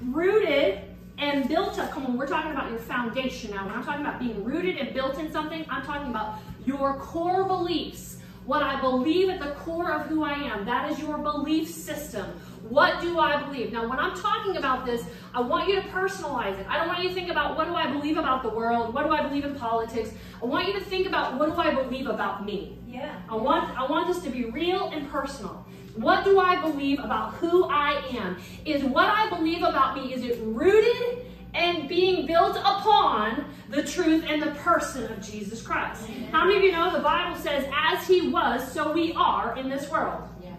Rooted 0.00 0.82
and 1.18 1.48
built 1.48 1.78
up. 1.78 1.90
Come 1.90 2.06
on, 2.06 2.16
we're 2.16 2.26
talking 2.26 2.50
about 2.50 2.70
your 2.70 2.78
foundation 2.78 3.50
now. 3.50 3.66
When 3.66 3.74
I'm 3.74 3.84
talking 3.84 4.02
about 4.02 4.18
being 4.18 4.44
rooted 4.44 4.76
and 4.76 4.92
built 4.92 5.18
in 5.18 5.32
something, 5.32 5.64
I'm 5.68 5.84
talking 5.84 6.10
about 6.10 6.38
your 6.64 6.98
core 6.98 7.44
beliefs. 7.44 8.18
What 8.44 8.62
I 8.62 8.80
believe 8.80 9.28
at 9.28 9.40
the 9.40 9.50
core 9.52 9.90
of 9.90 10.06
who 10.06 10.22
I 10.22 10.34
am. 10.34 10.64
That 10.66 10.90
is 10.90 11.00
your 11.00 11.18
belief 11.18 11.68
system. 11.68 12.26
What 12.68 13.00
do 13.00 13.18
I 13.18 13.42
believe? 13.42 13.72
Now, 13.72 13.88
when 13.88 13.98
I'm 13.98 14.16
talking 14.16 14.56
about 14.56 14.86
this, 14.86 15.04
I 15.34 15.40
want 15.40 15.68
you 15.68 15.74
to 15.76 15.88
personalize 15.88 16.58
it. 16.58 16.66
I 16.68 16.78
don't 16.78 16.86
want 16.86 17.02
you 17.02 17.08
to 17.08 17.14
think 17.14 17.28
about 17.28 17.56
what 17.56 17.66
do 17.66 17.74
I 17.74 17.90
believe 17.90 18.16
about 18.16 18.42
the 18.42 18.48
world? 18.48 18.94
What 18.94 19.04
do 19.04 19.12
I 19.12 19.22
believe 19.22 19.44
in 19.44 19.56
politics? 19.56 20.10
I 20.40 20.46
want 20.46 20.68
you 20.68 20.74
to 20.74 20.80
think 20.80 21.06
about 21.08 21.38
what 21.38 21.52
do 21.52 21.60
I 21.60 21.74
believe 21.74 22.06
about 22.06 22.44
me? 22.44 22.78
Yeah. 22.86 23.20
I 23.28 23.36
want 23.36 23.76
I 23.78 23.84
want 23.86 24.06
this 24.06 24.22
to 24.24 24.30
be 24.30 24.44
real 24.46 24.90
and 24.90 25.08
personal. 25.10 25.66
What 25.96 26.24
do 26.24 26.38
I 26.38 26.60
believe 26.60 26.98
about 27.00 27.34
who 27.34 27.64
I 27.64 28.02
am? 28.12 28.36
Is 28.64 28.84
what 28.84 29.08
I 29.08 29.30
believe 29.30 29.62
about 29.62 29.96
me, 29.96 30.12
is 30.12 30.22
it 30.22 30.38
rooted 30.42 31.26
and 31.54 31.88
being 31.88 32.26
built 32.26 32.56
upon 32.56 33.46
the 33.70 33.82
truth 33.82 34.24
and 34.28 34.42
the 34.42 34.50
person 34.56 35.10
of 35.10 35.22
Jesus 35.22 35.62
Christ? 35.62 36.06
How 36.30 36.44
many 36.44 36.58
of 36.58 36.62
you 36.64 36.72
know 36.72 36.92
the 36.92 37.02
Bible 37.02 37.34
says, 37.36 37.66
as 37.74 38.06
he 38.06 38.28
was, 38.28 38.70
so 38.70 38.92
we 38.92 39.14
are 39.14 39.56
in 39.56 39.70
this 39.70 39.90
world? 39.90 40.22
Yes. 40.42 40.52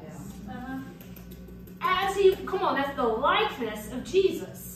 Uh-huh. 0.50 0.80
As 1.82 2.16
he, 2.16 2.36
come 2.36 2.62
on, 2.62 2.76
that's 2.76 2.96
the 2.96 3.04
likeness 3.04 3.92
of 3.92 4.04
Jesus. 4.04 4.67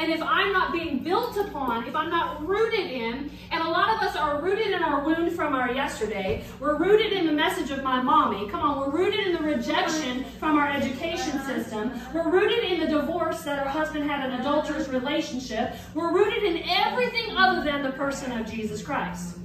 And 0.00 0.10
if 0.10 0.22
I'm 0.22 0.50
not 0.54 0.72
being 0.72 1.00
built 1.00 1.36
upon, 1.36 1.86
if 1.86 1.94
I'm 1.94 2.08
not 2.08 2.48
rooted 2.48 2.90
in, 2.90 3.30
and 3.50 3.62
a 3.62 3.68
lot 3.68 3.94
of 3.94 4.08
us 4.08 4.16
are 4.16 4.40
rooted 4.40 4.68
in 4.68 4.82
our 4.82 5.04
wound 5.04 5.30
from 5.32 5.54
our 5.54 5.70
yesterday, 5.74 6.42
we're 6.58 6.78
rooted 6.78 7.12
in 7.12 7.26
the 7.26 7.32
message 7.32 7.70
of 7.70 7.84
my 7.84 8.00
mommy. 8.00 8.48
Come 8.48 8.60
on, 8.60 8.80
we're 8.80 8.98
rooted 8.98 9.26
in 9.26 9.34
the 9.34 9.42
rejection 9.42 10.24
from 10.38 10.56
our 10.56 10.70
education 10.70 11.38
system. 11.42 11.92
We're 12.14 12.30
rooted 12.30 12.64
in 12.64 12.80
the 12.80 12.86
divorce 12.86 13.42
that 13.42 13.58
our 13.58 13.68
husband 13.68 14.10
had 14.10 14.24
an 14.30 14.40
adulterous 14.40 14.88
relationship. 14.88 15.74
We're 15.92 16.14
rooted 16.14 16.44
in 16.44 16.62
everything 16.66 17.36
other 17.36 17.62
than 17.62 17.82
the 17.82 17.92
person 17.92 18.32
of 18.32 18.50
Jesus 18.50 18.82
Christ. 18.82 19.36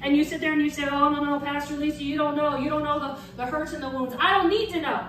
And 0.00 0.16
you 0.16 0.24
sit 0.24 0.40
there 0.40 0.54
and 0.54 0.62
you 0.62 0.70
say, 0.70 0.88
Oh, 0.90 1.10
no, 1.10 1.22
no, 1.22 1.38
Pastor 1.38 1.76
Lisa, 1.76 2.02
you 2.02 2.16
don't 2.16 2.34
know. 2.34 2.56
You 2.56 2.70
don't 2.70 2.82
know 2.82 2.98
the, 2.98 3.18
the 3.36 3.44
hurts 3.44 3.74
and 3.74 3.82
the 3.82 3.90
wounds. 3.90 4.14
I 4.18 4.38
don't 4.38 4.48
need 4.48 4.70
to 4.70 4.80
know. 4.80 5.06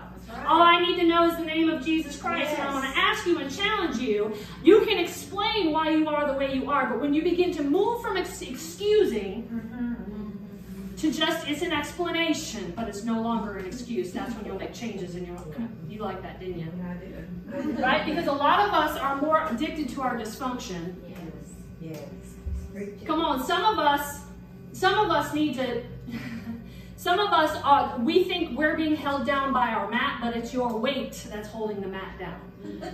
All 0.48 0.62
I 0.62 0.80
need 0.86 0.98
to 0.98 1.06
know 1.06 1.26
is 1.28 1.38
the 1.38 1.46
name 1.46 1.70
of 1.70 1.84
Jesus 1.84 2.20
Christ. 2.20 2.50
Yes. 2.52 2.60
And 2.60 2.68
I 2.70 2.74
want 2.74 2.86
to 2.86 3.00
ask 3.00 3.26
you 3.26 3.40
and 3.40 3.56
challenge 3.56 3.98
you. 3.98 4.34
You 4.64 4.82
can 4.82 4.98
explain 4.98 5.72
why 5.72 5.90
you 5.92 6.08
are 6.08 6.32
the 6.32 6.38
way 6.38 6.54
you 6.54 6.70
are, 6.70 6.88
but 6.90 7.00
when 7.02 7.14
you 7.14 7.22
begin 7.24 7.52
to 7.54 7.64
move 7.64 8.02
from 8.02 8.18
ex- 8.18 8.42
excusing 8.42 9.48
to 10.98 11.12
just, 11.12 11.48
it's 11.48 11.62
an 11.62 11.72
explanation, 11.72 12.74
but 12.76 12.90
it's 12.90 13.04
no 13.06 13.22
longer 13.22 13.58
an 13.58 13.66
excuse, 13.66 14.12
that's 14.12 14.34
when 14.36 14.46
you'll 14.46 14.60
make 14.60 14.74
changes 14.74 15.16
in 15.16 15.26
your 15.26 15.38
own. 15.38 15.78
You 15.88 16.02
like 16.02 16.22
that, 16.22 16.40
didn't 16.40 16.60
you? 16.60 16.68
I 16.86 16.94
did, 17.64 17.80
Right? 17.80 18.06
Because 18.06 18.28
a 18.28 18.32
lot 18.34 18.68
of 18.68 18.74
us 18.74 18.98
are 18.98 19.16
more 19.22 19.48
addicted 19.48 19.90
to 19.90 20.02
our 20.02 20.18
dysfunction. 20.18 20.96
Yes. 21.82 22.00
Yes. 22.74 23.06
Come 23.06 23.22
on, 23.22 23.44
some 23.46 23.64
of 23.64 23.80
us, 23.80 24.22
some 24.74 25.00
of 25.00 25.10
us 25.12 25.34
need 25.34 25.56
to. 25.56 25.84
Some 27.00 27.18
of 27.18 27.32
us 27.32 27.58
are, 27.64 27.98
we 28.00 28.26
think 28.26 28.58
we're 28.58 28.76
being 28.76 28.94
held 28.94 29.26
down 29.26 29.54
by 29.54 29.70
our 29.70 29.90
mat, 29.90 30.20
but 30.22 30.36
it's 30.36 30.54
your 30.54 30.78
weight 30.78 31.26
that's 31.32 31.48
holding 31.48 31.80
the 31.80 31.88
mat 31.88 32.20
down. 32.20 32.42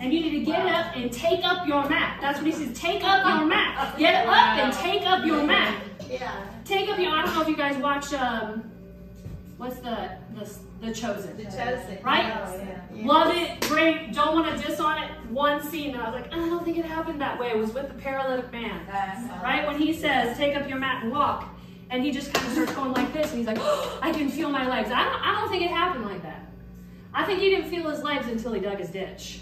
And 0.00 0.14
you 0.14 0.20
need 0.20 0.30
to 0.38 0.44
get 0.44 0.64
up 0.64 0.96
and 0.96 1.12
take 1.12 1.44
up 1.44 1.66
your 1.66 1.88
mat. 1.88 2.18
That's 2.20 2.38
what 2.38 2.46
he 2.46 2.52
says. 2.52 2.78
Take 2.78 3.02
up 3.02 3.26
your 3.26 3.44
mat. 3.48 3.98
Get 3.98 4.28
up 4.28 4.32
and 4.32 4.72
take 4.72 5.04
up 5.04 5.26
your 5.26 5.42
mat. 5.42 5.82
Yeah. 6.08 6.32
Take 6.64 6.88
up 6.88 7.00
your. 7.00 7.10
I 7.10 7.24
don't 7.24 7.34
know 7.34 7.42
if 7.42 7.48
you 7.48 7.56
guys 7.56 7.76
watch. 7.82 8.14
Um, 8.14 8.70
what's 9.56 9.80
the 9.80 10.12
the 10.36 10.48
the 10.80 10.94
chosen? 10.94 11.36
The 11.36 11.46
chosen. 11.46 11.98
Right? 12.04 12.32
Oh, 12.46 12.54
yeah. 12.94 13.06
Love 13.08 13.34
it, 13.34 13.60
great. 13.62 14.12
Don't 14.14 14.36
want 14.36 14.56
to 14.56 14.64
diss 14.64 14.78
on 14.78 15.02
it. 15.02 15.10
One 15.30 15.60
scene, 15.68 15.94
and 15.94 16.00
I 16.00 16.10
was 16.10 16.22
like, 16.22 16.32
I 16.32 16.36
don't 16.36 16.64
think 16.64 16.78
it 16.78 16.84
happened 16.84 17.20
that 17.20 17.40
way. 17.40 17.48
It 17.50 17.58
was 17.58 17.74
with 17.74 17.88
the 17.88 17.94
paralytic 17.94 18.52
man. 18.52 18.86
That's 18.86 19.42
Right? 19.42 19.66
When 19.66 19.80
he 19.80 19.92
says, 19.92 20.36
take 20.38 20.56
up 20.56 20.68
your 20.68 20.78
mat 20.78 21.02
and 21.02 21.10
walk, 21.12 21.57
and 21.90 22.02
he 22.02 22.10
just 22.10 22.32
kind 22.32 22.46
of 22.46 22.52
starts 22.52 22.72
going 22.72 22.92
like 22.92 23.12
this, 23.12 23.30
and 23.30 23.38
he's 23.38 23.46
like, 23.46 23.58
oh, 23.60 23.98
I 24.02 24.12
can 24.12 24.28
feel 24.28 24.50
my 24.50 24.68
legs. 24.68 24.90
I 24.90 25.04
don't, 25.04 25.22
I 25.22 25.40
don't 25.40 25.50
think 25.50 25.62
it 25.62 25.70
happened 25.70 26.04
like 26.04 26.22
that. 26.22 26.46
I 27.14 27.24
think 27.24 27.40
he 27.40 27.50
didn't 27.50 27.70
feel 27.70 27.88
his 27.88 28.02
legs 28.02 28.26
until 28.26 28.52
he 28.52 28.60
dug 28.60 28.78
his 28.78 28.90
ditch. 28.90 29.40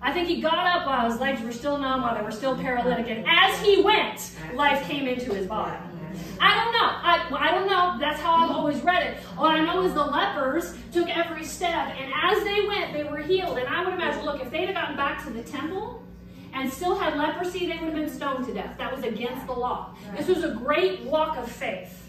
I 0.00 0.12
think 0.12 0.28
he 0.28 0.40
got 0.40 0.66
up 0.66 0.86
while 0.86 1.10
his 1.10 1.20
legs 1.20 1.40
were 1.42 1.52
still 1.52 1.78
numb, 1.78 2.02
while 2.02 2.14
they 2.14 2.22
were 2.22 2.30
still 2.30 2.56
paralytic, 2.56 3.08
and 3.08 3.24
as 3.28 3.60
he 3.60 3.82
went, 3.82 4.32
life 4.54 4.86
came 4.86 5.06
into 5.06 5.32
his 5.34 5.46
body. 5.46 5.76
I 6.40 6.54
don't 6.54 6.72
know. 6.72 7.38
I, 7.38 7.48
I 7.48 7.50
don't 7.52 7.66
know. 7.66 7.96
That's 7.98 8.20
how 8.20 8.36
I've 8.36 8.50
always 8.50 8.80
read 8.82 9.02
it. 9.02 9.18
All 9.36 9.46
I 9.46 9.60
know 9.60 9.82
is 9.82 9.94
the 9.94 10.04
lepers 10.04 10.74
took 10.92 11.08
every 11.08 11.44
step, 11.44 11.94
and 11.98 12.12
as 12.22 12.44
they 12.44 12.66
went, 12.66 12.92
they 12.92 13.04
were 13.04 13.18
healed. 13.18 13.58
And 13.58 13.66
I 13.66 13.84
would 13.84 13.94
imagine, 13.94 14.24
look, 14.24 14.40
if 14.40 14.50
they'd 14.50 14.66
have 14.66 14.74
gotten 14.74 14.96
back 14.96 15.24
to 15.24 15.32
the 15.32 15.42
temple 15.42 16.02
and 16.54 16.72
still 16.72 16.96
had 16.96 17.16
leprosy, 17.16 17.66
they 17.66 17.78
would 17.78 17.84
have 17.84 17.94
been 17.94 18.08
stoned 18.08 18.46
to 18.46 18.54
death. 18.54 18.78
That 18.78 18.94
was 18.94 19.04
against 19.04 19.46
the 19.46 19.52
law. 19.52 19.94
This 20.16 20.28
was 20.28 20.44
a 20.44 20.54
great 20.54 21.02
walk 21.02 21.36
of 21.36 21.50
faith. 21.50 22.00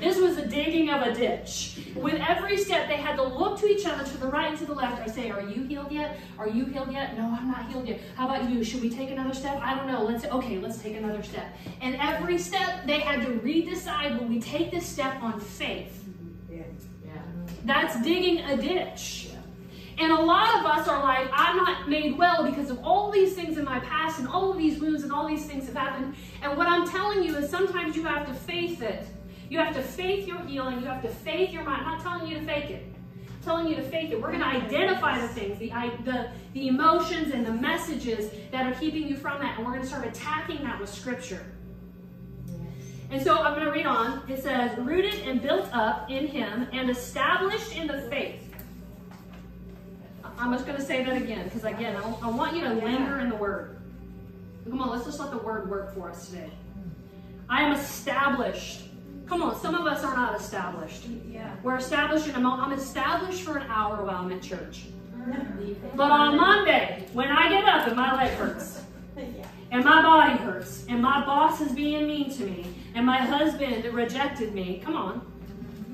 This 0.00 0.16
was 0.16 0.36
the 0.36 0.46
digging 0.46 0.88
of 0.88 1.02
a 1.02 1.14
ditch. 1.14 1.78
With 1.94 2.14
every 2.26 2.56
step, 2.56 2.88
they 2.88 2.96
had 2.96 3.16
to 3.16 3.22
look 3.22 3.60
to 3.60 3.66
each 3.66 3.84
other, 3.84 4.02
to 4.02 4.16
the 4.16 4.28
right 4.28 4.48
and 4.48 4.58
to 4.58 4.64
the 4.64 4.72
left. 4.72 5.02
I 5.02 5.06
say, 5.06 5.30
Are 5.30 5.42
you 5.42 5.64
healed 5.64 5.92
yet? 5.92 6.18
Are 6.38 6.48
you 6.48 6.64
healed 6.64 6.90
yet? 6.90 7.18
No, 7.18 7.36
I'm 7.38 7.48
not 7.48 7.68
healed 7.68 7.86
yet. 7.86 8.00
How 8.16 8.26
about 8.26 8.48
you? 8.48 8.64
Should 8.64 8.80
we 8.80 8.88
take 8.88 9.10
another 9.10 9.34
step? 9.34 9.60
I 9.62 9.74
don't 9.74 9.86
know. 9.86 10.02
Let's 10.02 10.24
okay, 10.24 10.58
let's 10.58 10.78
take 10.78 10.96
another 10.96 11.22
step. 11.22 11.54
And 11.82 11.96
every 11.96 12.38
step 12.38 12.86
they 12.86 13.00
had 13.00 13.20
to 13.26 13.32
redecide 13.40 14.18
will 14.18 14.26
we 14.26 14.40
take 14.40 14.70
this 14.70 14.86
step 14.86 15.22
on 15.22 15.38
faith? 15.38 16.02
Yeah. 16.50 16.62
Yeah. 17.04 17.12
That's 17.66 18.00
digging 18.02 18.38
a 18.38 18.56
ditch. 18.56 19.28
And 20.00 20.10
a 20.12 20.20
lot 20.20 20.58
of 20.58 20.64
us 20.64 20.88
are 20.88 21.02
like, 21.02 21.28
I'm 21.30 21.58
not 21.58 21.86
made 21.86 22.16
well 22.16 22.42
because 22.42 22.70
of 22.70 22.82
all 22.82 23.10
these 23.10 23.34
things 23.34 23.58
in 23.58 23.66
my 23.66 23.80
past 23.80 24.18
and 24.18 24.26
all 24.26 24.50
of 24.50 24.56
these 24.56 24.80
wounds 24.80 25.02
and 25.02 25.12
all 25.12 25.28
these 25.28 25.44
things 25.44 25.66
have 25.66 25.76
happened. 25.76 26.14
And 26.40 26.56
what 26.56 26.66
I'm 26.66 26.88
telling 26.88 27.22
you 27.22 27.36
is 27.36 27.50
sometimes 27.50 27.94
you 27.94 28.04
have 28.04 28.26
to 28.26 28.32
faith 28.32 28.80
it. 28.80 29.06
You 29.50 29.58
have 29.58 29.74
to 29.74 29.82
faith 29.82 30.26
your 30.26 30.40
healing. 30.46 30.80
You 30.80 30.86
have 30.86 31.02
to 31.02 31.08
faith 31.08 31.52
your 31.52 31.64
mind. 31.64 31.82
I'm 31.84 31.98
not 31.98 32.02
telling 32.02 32.32
you 32.32 32.38
to 32.38 32.46
fake 32.46 32.70
it. 32.70 32.86
I'm 33.28 33.42
telling 33.42 33.66
you 33.66 33.76
to 33.76 33.82
faith 33.82 34.10
it. 34.10 34.18
We're 34.18 34.32
going 34.32 34.40
to 34.40 34.46
identify 34.46 35.20
the 35.20 35.28
things, 35.28 35.58
the, 35.58 35.68
the, 36.06 36.30
the 36.54 36.68
emotions 36.68 37.34
and 37.34 37.44
the 37.44 37.52
messages 37.52 38.30
that 38.52 38.64
are 38.64 38.80
keeping 38.80 39.06
you 39.06 39.16
from 39.16 39.38
that. 39.42 39.58
And 39.58 39.66
we're 39.66 39.72
going 39.72 39.82
to 39.82 39.88
start 39.88 40.06
attacking 40.06 40.64
that 40.64 40.80
with 40.80 40.88
scripture. 40.88 41.44
And 43.10 43.20
so 43.20 43.36
I'm 43.36 43.52
going 43.52 43.66
to 43.66 43.72
read 43.72 43.86
on. 43.86 44.22
It 44.30 44.42
says, 44.42 44.78
rooted 44.78 45.16
and 45.26 45.42
built 45.42 45.68
up 45.74 46.10
in 46.10 46.26
him 46.26 46.68
and 46.72 46.88
established 46.88 47.76
in 47.76 47.86
the 47.86 48.00
faith. 48.02 48.49
I'm 50.40 50.52
just 50.54 50.64
going 50.64 50.78
to 50.78 50.84
say 50.84 51.04
that 51.04 51.20
again 51.20 51.44
because, 51.44 51.64
again, 51.64 51.96
I, 51.96 52.02
I 52.22 52.30
want 52.30 52.56
you 52.56 52.62
to 52.62 52.72
linger 52.72 53.20
in 53.20 53.28
the 53.28 53.36
word. 53.36 53.76
Come 54.68 54.80
on, 54.80 54.88
let's 54.88 55.04
just 55.04 55.20
let 55.20 55.30
the 55.30 55.38
word 55.38 55.68
work 55.68 55.94
for 55.94 56.08
us 56.08 56.28
today. 56.28 56.50
I 57.48 57.62
am 57.62 57.72
established. 57.72 58.84
Come 59.26 59.42
on, 59.42 59.60
some 59.60 59.74
of 59.74 59.86
us 59.86 60.02
are 60.02 60.16
not 60.16 60.40
established. 60.40 61.04
Yeah. 61.28 61.54
We're 61.62 61.76
established 61.76 62.26
in 62.26 62.36
a 62.36 62.40
moment. 62.40 62.62
I'm 62.62 62.72
established 62.72 63.42
for 63.42 63.58
an 63.58 63.70
hour 63.70 64.02
while 64.02 64.16
I'm 64.16 64.32
at 64.32 64.40
church. 64.40 64.86
Mm-hmm. 65.14 65.96
But 65.96 66.10
on 66.10 66.38
Monday, 66.38 67.06
when 67.12 67.28
I 67.28 67.50
get 67.50 67.64
up 67.66 67.86
and 67.86 67.96
my 67.96 68.16
leg 68.16 68.30
hurts, 68.38 68.82
and 69.70 69.84
my 69.84 70.00
body 70.00 70.38
hurts, 70.38 70.86
and 70.88 71.02
my 71.02 71.24
boss 71.26 71.60
is 71.60 71.72
being 71.72 72.06
mean 72.06 72.30
to 72.30 72.44
me, 72.44 72.66
and 72.94 73.04
my 73.04 73.18
husband 73.18 73.84
rejected 73.92 74.54
me, 74.54 74.80
come 74.82 74.96
on. 74.96 75.29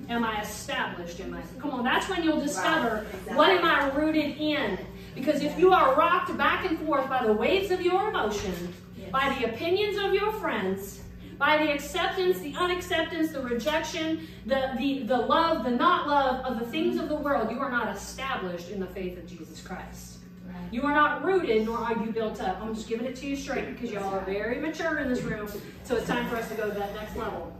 Am 0.08 0.24
I 0.24 0.40
established 0.40 1.20
in 1.20 1.30
my 1.30 1.42
come 1.58 1.70
on, 1.72 1.84
that's 1.84 2.08
when 2.08 2.22
you'll 2.22 2.40
discover 2.40 3.06
Right, 3.26 3.36
what 3.36 3.50
am 3.50 3.64
I 3.64 3.90
rooted 3.90 4.36
in. 4.38 4.78
Because 5.14 5.42
if 5.42 5.58
you 5.58 5.72
are 5.72 5.96
rocked 5.96 6.36
back 6.36 6.64
and 6.66 6.78
forth 6.80 7.08
by 7.08 7.24
the 7.24 7.32
waves 7.32 7.70
of 7.70 7.80
your 7.80 8.10
emotion, 8.10 8.72
by 9.10 9.34
the 9.38 9.46
opinions 9.46 9.96
of 9.98 10.12
your 10.12 10.30
friends, 10.32 11.00
by 11.38 11.58
the 11.58 11.72
acceptance, 11.72 12.38
the 12.40 12.54
unacceptance, 12.54 13.32
the 13.32 13.40
rejection, 13.40 14.26
the, 14.46 14.72
the, 14.78 15.02
the 15.04 15.16
love, 15.16 15.64
the 15.64 15.70
not 15.70 16.06
love 16.06 16.44
of 16.44 16.58
the 16.58 16.66
things 16.66 16.98
of 16.98 17.08
the 17.08 17.14
world, 17.14 17.50
you 17.50 17.58
are 17.60 17.70
not 17.70 17.94
established 17.94 18.70
in 18.70 18.80
the 18.80 18.86
faith 18.86 19.18
of 19.18 19.26
Jesus 19.26 19.60
Christ. 19.60 20.18
Right. 20.46 20.56
You 20.70 20.82
are 20.82 20.94
not 20.94 21.24
rooted, 21.24 21.66
nor 21.66 21.78
are 21.78 21.92
you 22.04 22.12
built 22.12 22.40
up. 22.40 22.60
I'm 22.60 22.74
just 22.74 22.88
giving 22.88 23.06
it 23.06 23.16
to 23.16 23.26
you 23.26 23.36
straight 23.36 23.72
because 23.72 23.90
y'all 23.90 24.14
are 24.14 24.24
very 24.24 24.60
mature 24.60 24.98
in 24.98 25.08
this 25.08 25.22
room. 25.22 25.48
So 25.84 25.96
it's 25.96 26.06
time 26.06 26.28
for 26.28 26.36
us 26.36 26.48
to 26.48 26.54
go 26.54 26.68
to 26.68 26.78
that 26.78 26.94
next 26.94 27.16
level. 27.16 27.54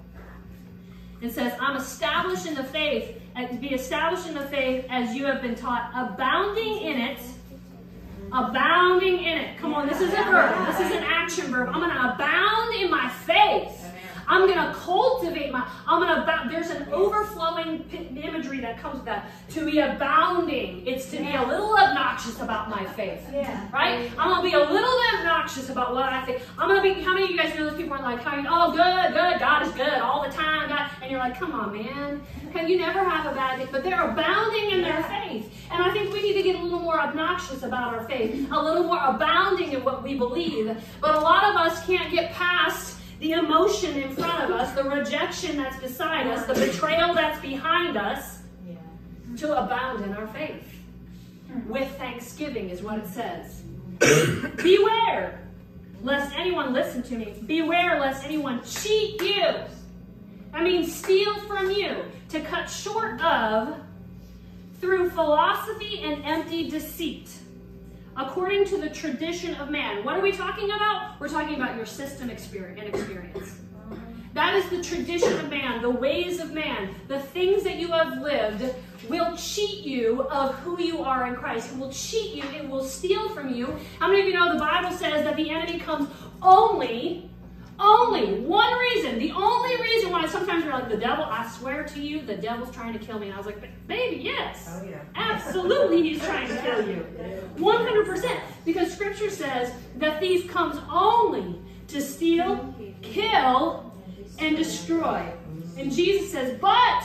It 1.26 1.33
says, 1.33 1.54
I'm 1.59 1.76
established 1.76 2.47
in 2.47 2.54
the 2.54 2.62
faith, 2.62 3.21
uh, 3.35 3.52
be 3.56 3.75
established 3.75 4.28
in 4.28 4.35
the 4.35 4.47
faith 4.47 4.87
as 4.88 5.12
you 5.12 5.26
have 5.26 5.42
been 5.42 5.56
taught, 5.56 5.90
abounding 5.92 6.83
in 6.83 7.00
it. 7.00 7.18
Abounding 8.33 9.25
in 9.25 9.38
it. 9.38 9.59
Come 9.59 9.75
on, 9.75 9.88
this 9.88 10.00
is 10.00 10.12
a 10.12 10.23
verb. 10.23 10.66
This 10.68 10.87
is 10.87 10.92
an 10.97 11.02
action 11.02 11.47
verb. 11.47 11.68
I'm 11.68 11.80
going 11.80 11.90
to 11.90 12.14
abound 12.14 12.75
in 12.76 12.92
my 12.92 13.09
faith. 13.09 13.85
I'm 14.28 14.47
going 14.47 14.59
to 14.59 14.75
cultivate 14.75 15.52
my, 15.52 15.68
I'm 15.87 16.02
going 16.02 16.14
to. 16.14 16.26
There's 16.50 16.71
an 16.71 16.88
overflowing 16.92 17.85
imagery 18.16 18.61
that 18.61 18.78
comes 18.80 18.97
with 18.97 19.04
that. 19.06 19.30
To 19.50 19.64
be 19.64 19.78
abounding, 19.78 20.87
it's 20.87 21.11
to 21.11 21.18
be 21.18 21.35
a 21.35 21.42
little 21.42 21.76
obnoxious 21.76 22.40
about 22.40 22.68
my 22.68 22.85
faith. 22.92 23.26
Yeah. 23.33 23.68
Right? 23.73 24.11
I'm 24.18 24.30
gonna 24.30 24.42
be 24.42 24.54
a 24.54 24.59
little 24.59 24.73
bit 24.73 25.18
obnoxious 25.18 25.71
about 25.71 25.95
what 25.95 26.04
I 26.04 26.25
think. 26.25 26.42
I'm 26.59 26.68
gonna 26.68 26.83
be. 26.83 26.95
How 27.02 27.14
many 27.14 27.25
of 27.25 27.30
you 27.30 27.38
guys 27.38 27.54
know 27.56 27.68
those 27.68 27.76
people 27.76 27.95
are 27.95 28.02
like, 28.02 28.23
how 28.23 28.37
you, 28.37 28.47
oh, 28.49 28.71
good, 28.71 29.12
good, 29.12 29.40
God 29.40 29.66
is 29.66 29.73
good 29.73 29.99
all 29.99 30.25
the 30.25 30.30
time, 30.35 30.68
God, 30.68 30.90
and 31.02 31.11
you're 31.11 31.21
like, 31.21 31.38
come 31.38 31.52
on, 31.52 31.73
man. 31.73 32.23
Can 32.52 32.68
you 32.68 32.78
never 32.78 33.04
have 33.04 33.30
a 33.30 33.35
bad 33.35 33.59
day? 33.59 33.68
But 33.71 33.85
they're 33.85 34.11
abounding 34.11 34.71
in 34.71 34.83
their 34.83 35.02
faith, 35.04 35.52
and 35.71 35.83
I 35.83 35.92
think 35.92 36.12
we 36.12 36.23
need 36.23 36.35
to 36.35 36.42
get 36.42 36.56
a 36.56 36.62
little 36.62 36.80
more 36.80 36.99
obnoxious 37.00 37.62
about 37.62 37.95
our 37.95 38.04
faith, 38.04 38.49
a 38.50 38.62
little 38.62 38.85
more 38.85 39.00
abounding 39.02 39.73
in 39.73 39.85
what 39.85 40.02
we 40.02 40.16
believe. 40.16 40.76
But 41.00 41.16
a 41.16 41.21
lot 41.21 41.45
of 41.45 41.56
us 41.56 41.85
can't 41.87 42.11
get 42.11 42.33
past 42.33 42.95
the 43.20 43.32
emotion 43.32 43.96
in 44.00 44.11
front 44.14 44.44
of 44.44 44.50
us, 44.50 44.75
the 44.75 44.85
rejection 44.85 45.56
that's 45.56 45.78
beside 45.80 46.26
us, 46.26 46.46
the 46.46 46.54
betrayal 46.54 47.14
that's 47.14 47.40
behind 47.40 47.96
us, 47.96 48.38
Yeah. 48.68 48.76
to 49.38 49.62
abound 49.64 50.04
in 50.04 50.12
our 50.14 50.26
faith. 50.28 50.62
With 51.66 51.88
thanksgiving 51.96 52.68
is 52.70 52.82
what 52.82 52.99
it 52.99 53.06
says. 53.06 53.62
Beware 54.62 55.40
lest 56.02 56.37
anyone 56.37 56.73
listen 56.75 57.02
to 57.04 57.16
me. 57.16 57.35
Beware 57.46 57.99
lest 57.99 58.25
anyone 58.25 58.62
cheat 58.64 59.20
you. 59.23 59.44
I 60.52 60.62
mean, 60.62 60.87
steal 60.87 61.35
from 61.40 61.70
you 61.70 62.04
to 62.28 62.40
cut 62.40 62.66
short 62.68 63.20
of 63.23 63.76
through 64.80 65.11
philosophy 65.11 66.00
and 66.02 66.23
empty 66.25 66.68
deceit. 66.68 67.30
According 68.16 68.64
to 68.66 68.78
the 68.78 68.88
tradition 68.88 69.54
of 69.56 69.70
man. 69.70 70.02
What 70.04 70.16
are 70.16 70.23
we 70.23 70.32
talking 70.32 70.70
about? 70.70 71.20
We're 71.20 71.28
talking 71.28 71.56
about 71.56 71.76
your 71.76 71.85
system 71.85 72.30
experience 72.30 72.80
and 72.80 72.94
experience. 72.94 73.56
That 74.32 74.54
is 74.54 74.68
the 74.68 74.82
tradition 74.82 75.32
of 75.35 75.49
man, 75.49 75.80
the 75.80 75.90
ways 75.90 76.40
of 76.40 76.52
man, 76.52 76.94
the 77.08 77.18
things 77.18 77.62
that 77.64 77.76
you 77.76 77.88
have 77.88 78.20
lived 78.20 78.75
will 79.08 79.35
cheat 79.37 79.85
you 79.85 80.23
of 80.25 80.54
who 80.56 80.80
you 80.80 81.02
are 81.02 81.26
in 81.26 81.37
Christ. 81.37 81.73
It 81.73 81.78
will 81.78 81.90
cheat 81.90 82.35
you, 82.35 82.42
it 82.50 82.68
will 82.68 82.85
steal 82.85 83.30
from 83.30 83.54
you. 83.54 83.75
How 83.99 84.08
many 84.08 84.20
of 84.20 84.26
you 84.26 84.35
know 84.35 84.52
the 84.52 84.58
Bible 84.58 84.90
says 84.90 85.25
that 85.25 85.37
the 85.37 85.50
enemy 85.50 85.78
comes 85.78 86.08
only, 86.42 87.30
only 87.78 88.40
one 88.40 88.73
reason, 88.78 89.18
the 89.18 89.33
only 89.33 89.80
reason 89.83 90.11
why 90.11 90.26
sometimes 90.26 90.64
we're 90.64 90.73
like, 90.73 90.88
the 90.88 90.97
devil, 90.97 91.25
I 91.25 91.47
swear 91.59 91.85
to 91.85 92.00
you, 92.00 92.23
the 92.23 92.37
devil's 92.37 92.75
trying 92.75 92.92
to 92.95 92.99
kill 92.99 93.18
me. 93.18 93.26
And 93.26 93.35
I 93.35 93.38
was 93.38 93.47
like, 93.47 93.61
baby, 93.87 94.23
yes. 94.23 94.68
Oh, 94.71 94.85
yeah. 94.88 95.00
Absolutely, 95.14 96.02
he's 96.02 96.23
trying 96.25 96.49
to 96.49 96.56
kill 96.62 96.88
you. 96.88 97.06
100%. 97.56 98.40
Because 98.64 98.92
scripture 98.92 99.30
says 99.30 99.73
that 99.97 100.21
thief 100.21 100.50
comes 100.50 100.78
only 100.90 101.61
to 101.88 102.00
steal, 102.00 102.75
kill, 103.02 103.92
and 104.38 104.56
destroy. 104.56 105.25
And 105.78 105.92
Jesus 105.92 106.33
says, 106.33 106.59
But 106.61 107.04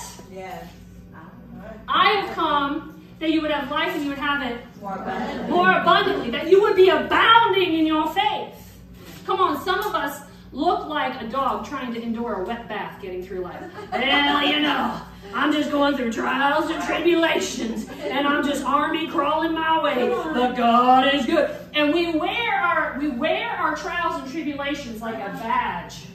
I 1.88 2.08
have 2.14 2.36
come 2.36 3.02
that 3.20 3.30
you 3.32 3.42
would 3.42 3.52
have 3.52 3.70
life 3.70 3.94
and 3.94 4.04
you 4.04 4.10
would 4.10 4.18
have 4.18 4.42
it 4.50 4.60
More 4.82 4.96
abundantly. 4.96 5.50
more 5.52 5.72
abundantly, 5.72 6.32
that 6.32 6.50
you 6.50 6.62
would 6.62 6.76
be 6.76 6.90
abounding 6.90 7.74
in 7.78 7.86
your 7.86 8.08
faith. 8.14 8.80
Come 9.26 9.40
on, 9.40 9.62
some 9.64 9.80
of 9.80 9.94
us 9.94 10.22
look 10.52 10.88
like 10.88 11.22
a 11.22 11.28
dog 11.28 11.66
trying 11.66 11.94
to 11.94 12.02
endure 12.02 12.42
a 12.42 12.44
wet 12.44 12.68
bath 12.68 13.02
getting 13.02 13.24
through 13.24 13.40
life. 13.40 13.64
Well, 13.92 14.46
you 14.46 14.60
know, 14.60 15.02
I'm 15.34 15.54
just 15.54 15.72
going 15.72 15.96
through 15.96 16.12
trials 16.12 16.70
and 16.70 16.84
tribulations, 16.84 17.88
and 18.04 18.28
I'm 18.28 18.46
just 18.46 18.64
army 18.64 19.08
crawling 19.08 19.54
my 19.54 19.82
way. 19.82 20.10
But 20.10 20.56
God 20.56 21.14
is 21.14 21.26
good. 21.26 21.56
And 21.74 21.94
we 21.94 22.18
wear 22.18 22.54
our 22.54 23.00
we 23.00 23.10
wear 23.10 23.50
our 23.50 23.76
trials 23.76 24.22
and 24.22 24.32
tribulations 24.32 25.02
like 25.02 25.16
a 25.16 25.32
badge. 25.38 26.06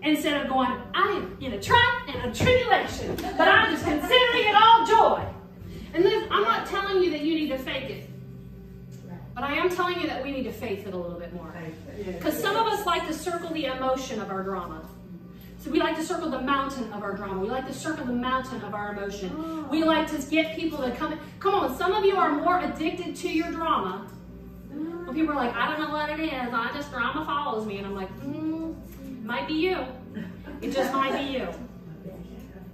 Instead 0.00 0.40
of 0.40 0.48
going, 0.48 0.70
I 0.94 1.08
am 1.16 1.36
in 1.40 1.54
a 1.54 1.60
trial 1.60 2.02
and 2.06 2.30
a 2.30 2.34
tribulation, 2.34 3.16
but 3.16 3.48
I'm 3.48 3.72
just 3.72 3.84
considering 3.84 4.44
it 4.46 4.54
all 4.54 4.86
joy. 4.86 5.26
And 5.92 6.04
then 6.04 6.28
I'm 6.30 6.42
not 6.42 6.66
telling 6.68 7.02
you 7.02 7.10
that 7.10 7.22
you 7.22 7.34
need 7.34 7.48
to 7.48 7.58
fake 7.58 7.90
it. 7.90 8.10
But 9.34 9.42
I 9.42 9.54
am 9.54 9.68
telling 9.68 10.00
you 10.00 10.06
that 10.06 10.22
we 10.22 10.30
need 10.30 10.44
to 10.44 10.52
faith 10.52 10.86
it 10.86 10.94
a 10.94 10.96
little 10.96 11.18
bit 11.18 11.32
more. 11.32 11.52
Because 12.04 12.38
some 12.40 12.56
of 12.56 12.66
us 12.66 12.86
like 12.86 13.06
to 13.08 13.14
circle 13.14 13.50
the 13.50 13.66
emotion 13.66 14.20
of 14.20 14.30
our 14.30 14.42
drama. 14.42 14.82
So 15.60 15.70
we 15.70 15.80
like 15.80 15.96
to 15.96 16.04
circle 16.04 16.30
the 16.30 16.40
mountain 16.40 16.92
of 16.92 17.02
our 17.02 17.14
drama. 17.14 17.40
We 17.40 17.48
like 17.48 17.66
to 17.66 17.74
circle 17.74 18.06
the 18.06 18.12
mountain 18.12 18.62
of 18.62 18.74
our 18.74 18.92
emotion. 18.92 19.68
We 19.68 19.82
like 19.82 20.08
to 20.12 20.30
get 20.30 20.56
people 20.56 20.78
to 20.78 20.92
come. 20.92 21.18
Come 21.40 21.54
on, 21.54 21.76
some 21.76 21.92
of 21.92 22.04
you 22.04 22.16
are 22.16 22.30
more 22.30 22.60
addicted 22.60 23.16
to 23.16 23.28
your 23.28 23.50
drama. 23.50 24.08
When 24.70 25.14
people 25.14 25.32
are 25.32 25.36
like, 25.36 25.54
I 25.56 25.68
don't 25.68 25.80
know 25.80 25.92
what 25.92 26.10
it 26.10 26.20
is. 26.20 26.32
I 26.32 26.70
just 26.74 26.90
drama 26.92 27.24
follows 27.24 27.66
me, 27.66 27.78
and 27.78 27.86
I'm 27.86 27.94
like, 27.94 28.10
mm, 28.20 28.76
might 29.24 29.48
be 29.48 29.54
you. 29.54 29.84
It 30.60 30.72
just 30.72 30.92
might 30.92 31.18
be 31.18 31.38
you. 31.38 31.48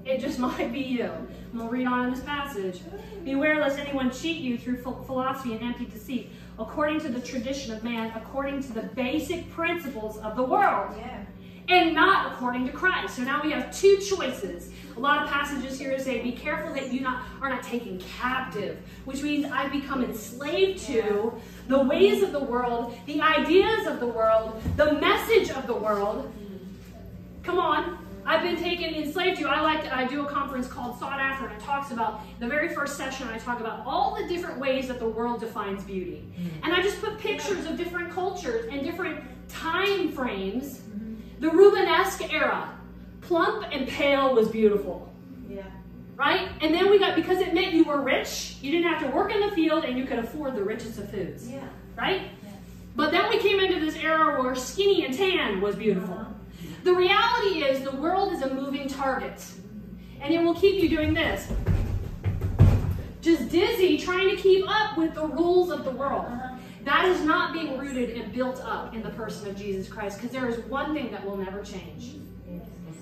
It 0.04 0.20
just 0.20 0.38
might 0.38 0.70
be 0.70 0.80
you. 0.80 1.10
I'm 1.52 1.60
to 1.60 1.66
read 1.66 1.86
on 1.86 2.06
in 2.06 2.10
this 2.12 2.22
passage. 2.22 2.80
Beware 3.24 3.60
lest 3.60 3.78
anyone 3.78 4.10
cheat 4.10 4.38
you 4.38 4.58
through 4.58 4.76
ph- 4.76 5.06
philosophy 5.06 5.54
and 5.54 5.62
empty 5.62 5.86
deceit, 5.86 6.30
according 6.58 7.00
to 7.00 7.08
the 7.08 7.20
tradition 7.20 7.72
of 7.72 7.82
man, 7.82 8.12
according 8.14 8.62
to 8.62 8.72
the 8.72 8.82
basic 8.82 9.50
principles 9.50 10.18
of 10.18 10.36
the 10.36 10.42
world, 10.42 10.94
Yeah. 10.96 11.18
and 11.68 11.94
not 11.94 12.32
according 12.32 12.66
to 12.66 12.72
Christ. 12.72 13.16
So 13.16 13.22
now 13.22 13.40
we 13.42 13.50
have 13.50 13.74
two 13.74 13.96
choices. 13.98 14.70
A 14.96 15.00
lot 15.00 15.22
of 15.24 15.28
passages 15.28 15.78
here 15.78 15.98
say, 15.98 16.22
"Be 16.22 16.32
careful 16.32 16.72
that 16.74 16.92
you 16.92 17.00
not 17.00 17.22
are 17.42 17.48
not 17.48 17.62
taken 17.64 18.00
captive," 18.20 18.78
which 19.04 19.22
means 19.22 19.50
I 19.50 19.66
become 19.68 20.04
enslaved 20.04 20.84
to 20.86 21.32
the 21.66 21.82
ways 21.82 22.22
of 22.22 22.30
the 22.32 22.38
world, 22.44 22.96
the 23.06 23.20
ideas 23.20 23.86
of 23.86 23.98
the 23.98 24.06
world, 24.06 24.62
the 24.76 24.92
message 24.92 25.50
of 25.50 25.66
the 25.66 25.74
world. 25.74 26.32
Come 27.42 27.58
on. 27.58 27.98
I've 28.26 28.42
been 28.42 28.56
taken 28.56 28.94
enslaved 28.94 29.38
to. 29.40 29.48
I 29.48 29.60
like 29.60 29.82
to, 29.84 29.94
I 29.94 30.06
do 30.06 30.24
a 30.26 30.28
conference 30.28 30.66
called 30.66 30.98
Sought 30.98 31.20
After, 31.20 31.46
and 31.46 31.54
it 31.54 31.60
talks 31.60 31.90
about 31.90 32.20
the 32.40 32.46
very 32.46 32.68
first 32.74 32.96
session. 32.96 33.28
I 33.28 33.38
talk 33.38 33.60
about 33.60 33.84
all 33.86 34.16
the 34.16 34.26
different 34.26 34.58
ways 34.58 34.88
that 34.88 34.98
the 34.98 35.08
world 35.08 35.40
defines 35.40 35.84
beauty, 35.84 36.24
mm-hmm. 36.32 36.64
and 36.64 36.72
I 36.72 36.82
just 36.82 37.00
put 37.00 37.18
pictures 37.18 37.66
of 37.66 37.76
different 37.76 38.10
cultures 38.10 38.66
and 38.70 38.82
different 38.82 39.22
time 39.48 40.10
frames. 40.12 40.78
Mm-hmm. 40.78 41.40
The 41.40 41.48
Rubenesque 41.48 42.32
era, 42.32 42.78
plump 43.20 43.66
and 43.70 43.86
pale 43.86 44.34
was 44.34 44.48
beautiful, 44.48 45.12
Yeah. 45.48 45.62
right? 46.16 46.48
And 46.62 46.74
then 46.74 46.90
we 46.90 46.98
got 46.98 47.16
because 47.16 47.38
it 47.38 47.52
meant 47.52 47.74
you 47.74 47.84
were 47.84 48.00
rich, 48.00 48.56
you 48.62 48.70
didn't 48.70 48.90
have 48.90 49.02
to 49.02 49.14
work 49.14 49.34
in 49.34 49.40
the 49.40 49.50
field, 49.54 49.84
and 49.84 49.98
you 49.98 50.06
could 50.06 50.18
afford 50.18 50.54
the 50.54 50.64
richest 50.64 50.98
of 50.98 51.10
foods, 51.10 51.50
Yeah. 51.50 51.66
right? 51.96 52.22
But 52.96 53.10
then 53.10 53.28
we 53.28 53.38
came 53.38 53.58
into 53.58 53.84
this 53.84 53.96
era 53.96 54.40
where 54.40 54.54
skinny 54.54 55.04
and 55.04 55.12
tan 55.12 55.60
was 55.60 55.74
beautiful. 55.74 56.14
Uh-huh. 56.14 56.33
The 56.84 56.94
reality 56.94 57.64
is 57.64 57.82
the 57.82 57.96
world 57.96 58.34
is 58.34 58.42
a 58.42 58.52
moving 58.52 58.88
target. 58.88 59.42
And 60.20 60.34
it 60.34 60.42
will 60.42 60.54
keep 60.54 60.82
you 60.82 60.88
doing 60.90 61.14
this. 61.14 61.50
Just 63.22 63.48
dizzy 63.48 63.96
trying 63.96 64.28
to 64.28 64.36
keep 64.36 64.68
up 64.68 64.98
with 64.98 65.14
the 65.14 65.26
rules 65.26 65.70
of 65.70 65.82
the 65.84 65.90
world. 65.90 66.26
That 66.84 67.06
is 67.06 67.22
not 67.22 67.54
being 67.54 67.78
rooted 67.78 68.10
and 68.18 68.30
built 68.34 68.60
up 68.62 68.94
in 68.94 69.02
the 69.02 69.08
person 69.08 69.48
of 69.48 69.56
Jesus 69.56 69.88
Christ 69.90 70.18
because 70.18 70.30
there 70.30 70.46
is 70.46 70.58
one 70.66 70.92
thing 70.92 71.10
that 71.10 71.24
will 71.24 71.38
never 71.38 71.62
change. 71.62 72.16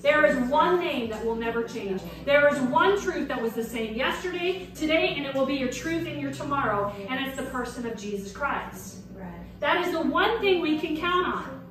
There 0.01 0.27
is 0.27 0.37
one 0.49 0.79
name 0.79 1.11
that 1.11 1.25
will 1.25 1.35
never 1.35 1.65
change. 1.65 2.03
There 2.25 2.49
is 2.55 2.61
one 2.61 3.01
truth 3.01 3.27
that 3.27 3.43
was 3.43 3.55
the 3.55 3.65
same 3.65 3.97
yesterday, 3.97 4.69
today, 4.77 5.15
and 5.17 5.27
it 5.27 5.35
will 5.35 5.47
be 5.47 5.55
your 5.55 5.73
truth 5.73 6.07
in 6.07 6.21
your 6.21 6.33
tomorrow, 6.33 6.95
and 7.09 7.27
it's 7.27 7.37
the 7.37 7.47
person 7.47 7.85
of 7.87 7.97
Jesus 7.97 8.31
Christ. 8.31 8.99
That 9.59 9.85
is 9.85 9.93
the 9.93 10.03
one 10.03 10.41
thing 10.41 10.61
we 10.61 10.79
can 10.79 10.97
count 10.97 11.27
on. 11.27 11.62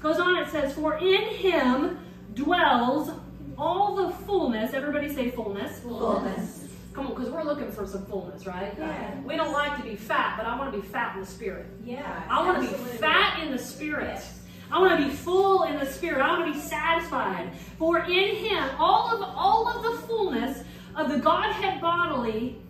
Goes 0.00 0.18
on, 0.18 0.38
it 0.38 0.48
says, 0.50 0.72
For 0.74 0.96
in 0.98 1.22
him 1.34 1.98
dwells 2.34 3.10
all 3.58 3.94
the 3.96 4.10
fullness. 4.24 4.72
Everybody 4.72 5.12
say 5.12 5.30
fullness. 5.30 5.80
Fullness. 5.80 6.68
Come 6.92 7.06
on, 7.06 7.14
because 7.14 7.30
we're 7.30 7.44
looking 7.44 7.70
for 7.70 7.86
some 7.86 8.04
fullness, 8.06 8.46
right? 8.46 8.74
Yeah. 8.76 9.20
We 9.20 9.36
don't 9.36 9.52
like 9.52 9.76
to 9.76 9.82
be 9.82 9.94
fat, 9.94 10.36
but 10.36 10.46
I 10.46 10.58
want 10.58 10.72
to 10.72 10.80
be 10.80 10.86
fat 10.86 11.14
in 11.14 11.20
the 11.20 11.26
spirit. 11.26 11.66
Yeah. 11.84 12.24
I 12.28 12.44
want 12.44 12.62
to 12.62 12.68
be 12.68 12.74
fat 12.96 13.42
in 13.42 13.52
the 13.52 13.58
spirit. 13.58 14.14
Yes. 14.14 14.40
I 14.72 14.80
want 14.80 14.98
to 14.98 15.06
be 15.06 15.12
full 15.12 15.64
in 15.64 15.78
the 15.78 15.86
spirit. 15.86 16.20
I 16.20 16.38
want 16.38 16.52
to 16.52 16.58
be 16.58 16.66
satisfied. 16.66 17.52
For 17.78 17.98
in 18.00 18.36
him 18.36 18.70
all 18.78 19.14
of 19.14 19.22
all 19.36 19.68
of 19.68 19.82
the 19.82 20.06
fullness 20.06 20.64
of 20.96 21.10
the 21.10 21.18
Godhead 21.18 21.80
bodily 21.80 22.60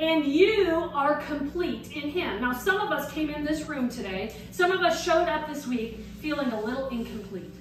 and 0.00 0.24
you 0.24 0.90
are 0.94 1.16
complete 1.22 1.92
in 1.92 2.10
Him. 2.10 2.40
Now, 2.40 2.52
some 2.52 2.80
of 2.80 2.90
us 2.92 3.10
came 3.12 3.30
in 3.30 3.44
this 3.44 3.68
room 3.68 3.88
today, 3.88 4.34
some 4.50 4.70
of 4.70 4.80
us 4.80 5.02
showed 5.02 5.28
up 5.28 5.48
this 5.48 5.66
week 5.66 6.00
feeling 6.20 6.50
a 6.52 6.60
little 6.60 6.88
incomplete, 6.88 7.54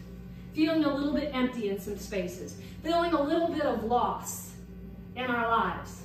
feeling 0.54 0.84
a 0.84 0.94
little 0.94 1.14
bit 1.14 1.32
empty 1.34 1.70
in 1.70 1.80
some 1.80 1.98
spaces, 1.98 2.58
feeling 2.84 3.14
a 3.14 3.22
little 3.22 3.48
bit 3.48 3.64
of 3.64 3.84
loss 3.84 4.52
in 5.16 5.26
our 5.26 5.48
lives. 5.48 6.04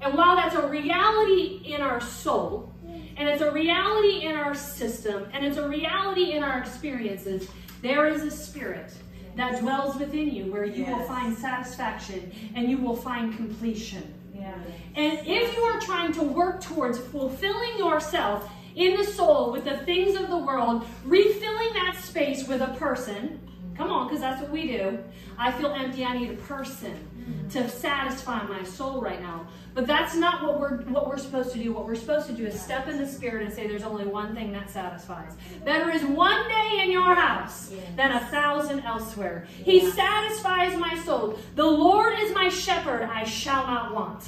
And 0.00 0.14
while 0.14 0.36
that's 0.36 0.54
a 0.54 0.66
reality 0.66 1.62
in 1.64 1.80
our 1.80 2.00
soul, 2.00 2.72
and 3.16 3.28
it's 3.28 3.42
a 3.42 3.50
reality 3.50 4.26
in 4.26 4.36
our 4.36 4.54
system, 4.54 5.26
and 5.32 5.44
it's 5.44 5.56
a 5.56 5.68
reality 5.68 6.32
in 6.32 6.42
our 6.42 6.58
experiences, 6.58 7.48
there 7.82 8.06
is 8.08 8.22
a 8.22 8.30
spirit 8.30 8.92
that 9.36 9.60
dwells 9.60 9.96
within 9.96 10.30
you 10.30 10.50
where 10.52 10.64
you 10.64 10.84
will 10.84 11.02
find 11.04 11.36
satisfaction 11.36 12.32
and 12.54 12.70
you 12.70 12.78
will 12.78 12.96
find 12.96 13.36
completion. 13.36 14.13
Yeah. 14.44 14.54
And 14.96 15.18
if 15.26 15.56
you 15.56 15.62
are 15.62 15.80
trying 15.80 16.12
to 16.14 16.22
work 16.22 16.60
towards 16.60 16.98
fulfilling 16.98 17.78
yourself 17.78 18.50
in 18.76 18.96
the 18.96 19.04
soul 19.04 19.52
with 19.52 19.64
the 19.64 19.78
things 19.78 20.16
of 20.20 20.28
the 20.28 20.36
world, 20.36 20.86
refilling 21.04 21.72
that 21.74 21.96
space 22.02 22.46
with 22.46 22.60
a 22.60 22.74
person, 22.74 23.40
come 23.76 23.90
on, 23.90 24.06
because 24.06 24.20
that's 24.20 24.42
what 24.42 24.50
we 24.50 24.66
do. 24.66 24.98
I 25.38 25.50
feel 25.52 25.72
empty, 25.72 26.04
I 26.04 26.18
need 26.18 26.30
a 26.30 26.36
person 26.42 26.92
mm-hmm. 26.92 27.48
to 27.48 27.68
satisfy 27.68 28.42
my 28.46 28.62
soul 28.64 29.00
right 29.00 29.20
now. 29.20 29.46
But 29.74 29.88
that's 29.88 30.14
not 30.14 30.44
what 30.44 30.60
we're 30.60 30.78
what 30.82 31.08
we're 31.08 31.18
supposed 31.18 31.52
to 31.52 31.58
do. 31.58 31.72
What 31.72 31.84
we're 31.84 31.96
supposed 31.96 32.28
to 32.28 32.32
do 32.32 32.46
is 32.46 32.60
step 32.60 32.86
in 32.86 32.96
the 32.96 33.06
spirit 33.06 33.44
and 33.44 33.52
say 33.52 33.66
there's 33.66 33.82
only 33.82 34.06
one 34.06 34.34
thing 34.34 34.52
that 34.52 34.70
satisfies. 34.70 35.32
Better 35.64 35.90
is 35.90 36.04
one 36.04 36.48
day 36.48 36.80
in 36.82 36.92
your 36.92 37.14
house 37.14 37.72
than 37.96 38.12
a 38.12 38.20
thousand 38.26 38.80
elsewhere. 38.80 39.46
He 39.64 39.90
satisfies 39.90 40.78
my 40.78 40.96
soul. 41.04 41.38
The 41.56 41.66
Lord 41.66 42.14
is 42.20 42.32
my 42.32 42.48
shepherd, 42.48 43.02
I 43.02 43.24
shall 43.24 43.66
not 43.66 43.94
want. 43.94 44.22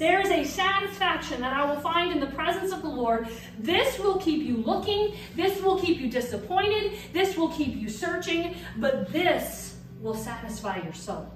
There 0.00 0.22
is 0.22 0.30
a 0.30 0.44
satisfaction 0.44 1.42
that 1.42 1.52
I 1.52 1.70
will 1.70 1.78
find 1.82 2.10
in 2.10 2.20
the 2.20 2.28
presence 2.28 2.72
of 2.72 2.80
the 2.80 2.88
Lord. 2.88 3.28
This 3.58 3.98
will 3.98 4.16
keep 4.16 4.42
you 4.42 4.56
looking. 4.56 5.14
This 5.36 5.60
will 5.60 5.78
keep 5.78 6.00
you 6.00 6.08
disappointed. 6.08 6.94
This 7.12 7.36
will 7.36 7.50
keep 7.50 7.76
you 7.76 7.90
searching. 7.90 8.54
But 8.78 9.12
this 9.12 9.76
will 10.00 10.14
satisfy 10.14 10.82
your 10.82 10.94
soul. 10.94 11.30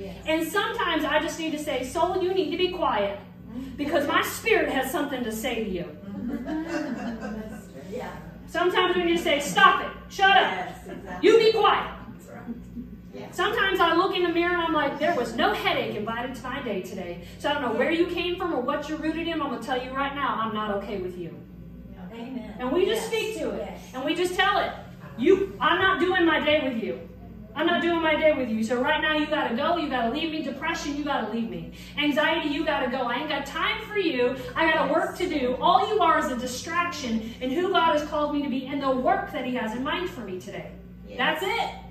Yes. 0.00 0.16
And 0.26 0.46
sometimes 0.46 1.04
I 1.04 1.20
just 1.20 1.38
need 1.38 1.52
to 1.52 1.58
say, 1.58 1.84
Soul, 1.84 2.22
you 2.22 2.32
need 2.34 2.50
to 2.50 2.56
be 2.56 2.70
quiet 2.70 3.18
because 3.76 4.06
my 4.06 4.22
spirit 4.22 4.70
has 4.70 4.90
something 4.90 5.22
to 5.24 5.32
say 5.32 5.64
to 5.64 5.70
you. 5.70 5.96
Yeah. 7.90 8.08
Sometimes 8.46 8.94
we 8.94 9.02
need 9.04 9.16
to 9.16 9.22
say, 9.22 9.40
Stop 9.40 9.82
it. 9.82 9.88
Shut 10.08 10.30
up. 10.30 10.36
Yes, 10.52 10.78
exactly. 10.88 11.28
You 11.28 11.38
be 11.38 11.52
quiet. 11.52 11.90
Right. 12.30 12.40
Yeah. 13.12 13.30
Sometimes 13.32 13.80
I 13.80 13.94
look 13.96 14.14
in 14.14 14.22
the 14.22 14.28
mirror 14.28 14.52
and 14.52 14.62
I'm 14.62 14.72
like, 14.72 14.98
there 15.00 15.14
was 15.16 15.34
no 15.34 15.52
headache 15.52 15.96
invited 15.96 16.36
to 16.36 16.42
my 16.44 16.62
day 16.62 16.82
today. 16.82 17.24
So 17.40 17.48
I 17.48 17.54
don't 17.54 17.62
know 17.62 17.72
where 17.78 17.90
you 17.90 18.06
came 18.06 18.36
from 18.36 18.54
or 18.54 18.60
what 18.60 18.88
you're 18.88 18.98
rooted 18.98 19.26
in. 19.26 19.40
I'm 19.42 19.48
going 19.48 19.60
to 19.60 19.66
tell 19.66 19.82
you 19.82 19.90
right 19.90 20.14
now, 20.14 20.38
I'm 20.40 20.54
not 20.54 20.70
okay 20.76 20.98
with 20.98 21.18
you. 21.18 21.36
Amen. 22.12 22.54
And 22.60 22.70
we 22.72 22.86
just 22.86 23.02
Yes. 23.02 23.06
speak 23.10 23.38
to 23.38 23.50
it. 23.50 23.72
And 23.94 24.04
we 24.04 24.14
just 24.14 24.34
tell 24.36 24.58
it, 24.60 24.70
you, 25.18 25.56
I'm 25.60 25.80
not 25.80 25.98
doing 26.00 26.24
my 26.24 26.38
day 26.38 26.60
with 26.68 26.82
you. 26.82 27.00
I'm 27.54 27.66
not 27.66 27.82
doing 27.82 28.00
my 28.00 28.14
day 28.16 28.32
with 28.32 28.48
you. 28.48 28.62
So 28.62 28.80
right 28.80 29.00
now 29.00 29.16
you 29.16 29.26
gotta 29.26 29.54
go, 29.54 29.76
you 29.76 29.88
gotta 29.88 30.10
leave 30.10 30.30
me. 30.30 30.42
Depression, 30.42 30.96
you 30.96 31.04
gotta 31.04 31.32
leave 31.32 31.50
me. 31.50 31.72
Anxiety, 31.98 32.48
you 32.48 32.64
gotta 32.64 32.90
go. 32.90 33.02
I 33.02 33.16
ain't 33.16 33.28
got 33.28 33.46
time 33.46 33.80
for 33.86 33.98
you. 33.98 34.36
I 34.54 34.72
got 34.72 34.90
work 34.90 35.16
to 35.18 35.28
do. 35.28 35.56
All 35.60 35.88
you 35.92 36.00
are 36.00 36.18
is 36.18 36.30
a 36.30 36.36
distraction 36.36 37.34
in 37.40 37.50
who 37.50 37.72
God 37.72 37.98
has 37.98 38.08
called 38.08 38.34
me 38.34 38.42
to 38.42 38.48
be 38.48 38.66
and 38.66 38.82
the 38.82 38.90
work 38.90 39.32
that 39.32 39.44
He 39.44 39.54
has 39.56 39.74
in 39.74 39.82
mind 39.82 40.10
for 40.10 40.20
me 40.20 40.40
today. 40.40 40.70
Yes. 41.08 41.18
That's 41.18 41.42
it. 41.42 41.90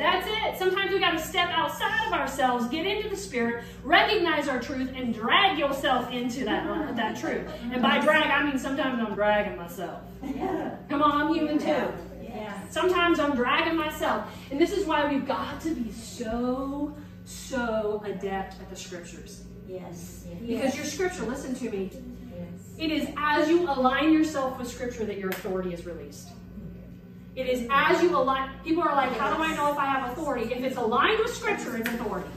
That's 0.00 0.26
it. 0.26 0.58
Sometimes 0.58 0.92
we 0.92 0.98
got 0.98 1.10
to 1.10 1.18
step 1.18 1.50
outside 1.50 2.06
of 2.06 2.14
ourselves, 2.14 2.66
get 2.68 2.86
into 2.86 3.10
the 3.10 3.16
spirit, 3.16 3.64
recognize 3.84 4.48
our 4.48 4.58
truth, 4.58 4.90
and 4.96 5.12
drag 5.12 5.58
yourself 5.58 6.10
into 6.10 6.42
that 6.46 6.66
uh, 6.66 6.90
that 6.92 7.18
truth. 7.18 7.46
And 7.70 7.82
by 7.82 8.00
drag, 8.00 8.30
I 8.30 8.42
mean 8.44 8.58
sometimes 8.58 8.98
I'm 9.06 9.14
dragging 9.14 9.58
myself. 9.58 10.00
Yeah. 10.22 10.76
Come 10.88 11.02
on, 11.02 11.20
I'm 11.20 11.34
human 11.34 11.58
too. 11.58 11.92
Sometimes 12.70 13.18
I'm 13.18 13.34
dragging 13.34 13.76
myself. 13.76 14.24
And 14.50 14.60
this 14.60 14.72
is 14.72 14.86
why 14.86 15.10
we've 15.12 15.26
got 15.26 15.60
to 15.62 15.74
be 15.74 15.90
so, 15.92 16.94
so 17.24 18.02
adept 18.04 18.60
at 18.60 18.70
the 18.70 18.76
scriptures. 18.76 19.44
Yes. 19.68 20.24
Because 20.46 20.76
your 20.76 20.84
scripture, 20.84 21.24
listen 21.24 21.54
to 21.56 21.70
me, 21.70 21.90
Yes. 22.32 22.74
it 22.78 22.90
is 22.90 23.08
as 23.16 23.48
you 23.48 23.68
align 23.70 24.12
yourself 24.12 24.58
with 24.58 24.68
scripture 24.68 25.04
that 25.04 25.18
your 25.18 25.30
authority 25.30 25.74
is 25.74 25.84
released. 25.84 26.28
It 27.36 27.46
is 27.48 27.66
as 27.70 28.02
you 28.02 28.16
align. 28.16 28.50
People 28.64 28.82
are 28.82 28.94
like, 28.94 29.12
how 29.16 29.34
do 29.36 29.42
I 29.42 29.54
know 29.54 29.70
if 29.70 29.78
I 29.78 29.86
have 29.86 30.10
authority? 30.10 30.52
If 30.52 30.62
it's 30.64 30.76
aligned 30.76 31.18
with 31.20 31.34
scripture, 31.34 31.76
it's 31.76 31.88
authority. 31.88 32.28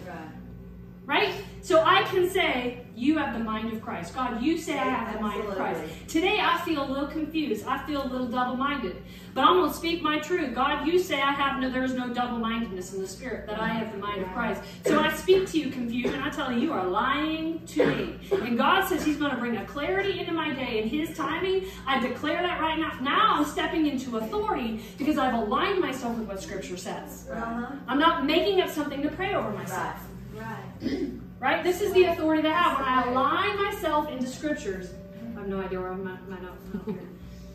Right. 1.06 1.34
So 1.62 1.82
I 1.82 2.04
can 2.04 2.30
say, 2.30 2.86
You 2.96 3.18
have 3.18 3.38
the 3.38 3.44
mind 3.44 3.74
of 3.74 3.82
Christ. 3.82 4.14
God, 4.14 4.42
you 4.42 4.58
say 4.58 4.78
I 4.78 4.84
have 4.84 5.14
the 5.14 5.20
mind 5.20 5.44
of 5.46 5.56
Christ. 5.56 5.82
Today 6.08 6.40
I 6.42 6.60
feel 6.64 6.84
a 6.84 6.90
little 6.90 7.08
confused. 7.08 7.66
I 7.66 7.86
feel 7.86 8.04
a 8.04 8.08
little 8.08 8.28
double 8.28 8.56
minded. 8.56 9.02
But 9.34 9.46
I'm 9.46 9.56
going 9.56 9.72
to 9.72 9.76
speak 9.76 10.02
my 10.02 10.20
truth. 10.20 10.54
God, 10.54 10.86
you 10.86 11.00
say 11.00 11.20
I 11.20 11.32
have 11.32 11.60
no, 11.60 11.70
there's 11.70 11.94
no 11.94 12.14
double 12.14 12.38
mindedness 12.38 12.94
in 12.94 13.02
the 13.02 13.08
spirit, 13.08 13.48
that 13.48 13.60
I 13.60 13.68
have 13.68 13.92
the 13.92 13.98
mind 13.98 14.22
of 14.22 14.32
Christ. 14.32 14.62
So 14.86 15.00
I 15.00 15.12
speak 15.14 15.50
to 15.50 15.60
you 15.60 15.72
confusion. 15.72 16.22
I 16.22 16.30
tell 16.30 16.52
you, 16.52 16.60
you 16.60 16.74
are 16.74 16.86
lying 16.88 17.66
to 17.68 17.86
me. 17.88 18.20
And 18.32 18.58
God 18.58 18.88
says 18.88 19.04
He's 19.04 19.18
going 19.18 19.32
to 19.32 19.38
bring 19.38 19.58
a 19.58 19.66
clarity 19.66 20.20
into 20.20 20.34
my 20.34 20.54
day 20.54 20.84
in 20.84 20.88
His 20.88 21.18
timing. 21.18 21.66
I 21.88 22.00
declare 22.00 22.42
that 22.44 22.62
right 22.62 22.78
now. 22.78 22.92
Now 23.02 23.36
I'm 23.36 23.46
stepping 23.46 23.88
into 23.88 24.18
authority 24.18 24.84
because 24.98 25.18
I've 25.18 25.34
aligned 25.34 25.80
myself 25.80 26.18
with 26.18 26.28
what 26.28 26.42
Scripture 26.42 26.78
says. 26.78 27.28
Uh-huh. 27.32 27.76
I'm 27.88 28.00
not 28.00 28.26
making 28.26 28.62
up 28.62 28.70
something 28.70 29.02
to 29.02 29.10
pray 29.10 29.34
over 29.34 29.50
myself. 29.50 29.96
Right. 29.96 30.13
Right. 30.44 31.10
Right? 31.40 31.64
This 31.64 31.82
is 31.82 31.94
the 31.94 32.06
authority 32.06 32.42
that 32.44 32.54
I 32.54 32.62
have. 32.62 32.78
When 32.80 32.88
I 32.88 33.12
align 33.12 33.64
myself 33.64 34.10
into 34.10 34.28
scriptures, 34.28 34.92
I 35.36 35.40
have 35.40 35.48
no 35.48 35.62
idea 35.62 35.80
where 35.82 35.92
my, 35.94 36.18
my 36.30 36.40
notes 36.40 36.64
are 36.74 36.92
here. 36.92 37.02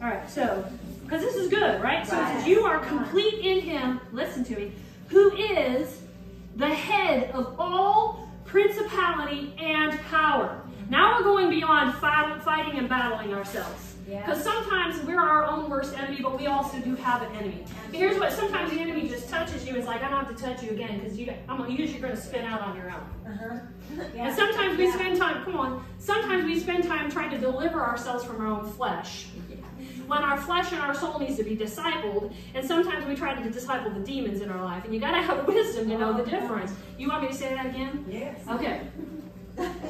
All 0.03 0.09
right, 0.09 0.31
so, 0.31 0.64
because 1.03 1.22
this 1.22 1.35
is 1.35 1.48
good, 1.48 1.83
right? 1.83 2.07
So 2.07 2.12
says, 2.12 2.46
You 2.46 2.64
are 2.64 2.79
complete 2.79 3.44
in 3.44 3.61
Him, 3.61 4.01
listen 4.12 4.44
to 4.44 4.57
me, 4.57 4.72
who 5.09 5.35
is 5.37 6.03
the 6.57 6.68
head 6.68 7.31
of 7.33 7.59
all 7.59 8.29
principality 8.44 9.55
and 9.59 9.98
power. 10.03 10.61
Now 10.88 11.16
we're 11.16 11.24
going 11.24 11.51
beyond 11.51 11.94
fight, 11.96 12.42
fighting 12.42 12.79
and 12.79 12.88
battling 12.88 13.35
ourselves. 13.35 13.88
Yeah. 14.09 14.25
Because 14.25 14.42
sometimes 14.42 15.03
we're 15.03 15.21
our 15.21 15.44
own 15.44 15.68
worst 15.68 15.97
enemy, 15.97 16.21
but 16.23 16.38
we 16.38 16.47
also 16.47 16.79
do 16.79 16.94
have 16.97 17.21
an 17.21 17.31
enemy. 17.37 17.64
Here's 17.92 18.18
what 18.18 18.33
sometimes 18.33 18.71
the 18.71 18.81
enemy 18.81 19.07
just 19.07 19.29
touches 19.29 19.66
you. 19.66 19.77
It's 19.77 19.87
like, 19.87 20.03
I 20.03 20.09
don't 20.09 20.25
have 20.25 20.35
to 20.35 20.42
touch 20.42 20.62
you 20.62 20.71
again 20.71 20.99
because 20.99 21.18
you, 21.18 21.31
I'm 21.47 21.71
usually 21.71 22.01
going 22.01 22.14
to 22.14 22.21
spin 22.21 22.47
out 22.47 22.62
on 22.62 22.75
your 22.75 22.90
own. 22.90 23.33
Uh-huh. 23.33 24.03
And 24.16 24.35
sometimes 24.35 24.79
we 24.79 24.90
spend 24.90 25.18
time, 25.18 25.44
come 25.44 25.57
on, 25.57 25.85
sometimes 25.99 26.47
we 26.47 26.59
spend 26.59 26.85
time 26.85 27.11
trying 27.11 27.31
to 27.31 27.38
deliver 27.38 27.85
ourselves 27.85 28.25
from 28.25 28.40
our 28.40 28.47
own 28.47 28.71
flesh. 28.73 29.27
When 30.07 30.21
our 30.21 30.40
flesh 30.40 30.73
and 30.73 30.81
our 30.81 30.94
soul 30.94 31.18
needs 31.18 31.37
to 31.37 31.44
be 31.44 31.55
discipled, 31.55 32.33
and 32.55 32.66
sometimes 32.66 33.07
we 33.07 33.14
try 33.14 33.35
to 33.35 33.51
disciple 33.51 33.90
the 33.90 34.01
demons 34.01 34.40
in 34.40 34.49
our 34.49 34.64
life. 34.64 34.87
And 34.87 34.94
you 34.94 35.01
gotta 35.01 35.21
have 35.21 35.47
wisdom 35.47 35.90
to 35.90 35.99
know 35.99 36.14
the 36.14 36.25
difference. 36.25 36.73
You 36.97 37.09
want 37.09 37.25
me 37.25 37.29
to 37.29 37.35
say 37.35 37.55
that 37.55 37.66
again? 37.66 38.07
Yes. 38.09 38.40
Okay. 38.49 38.81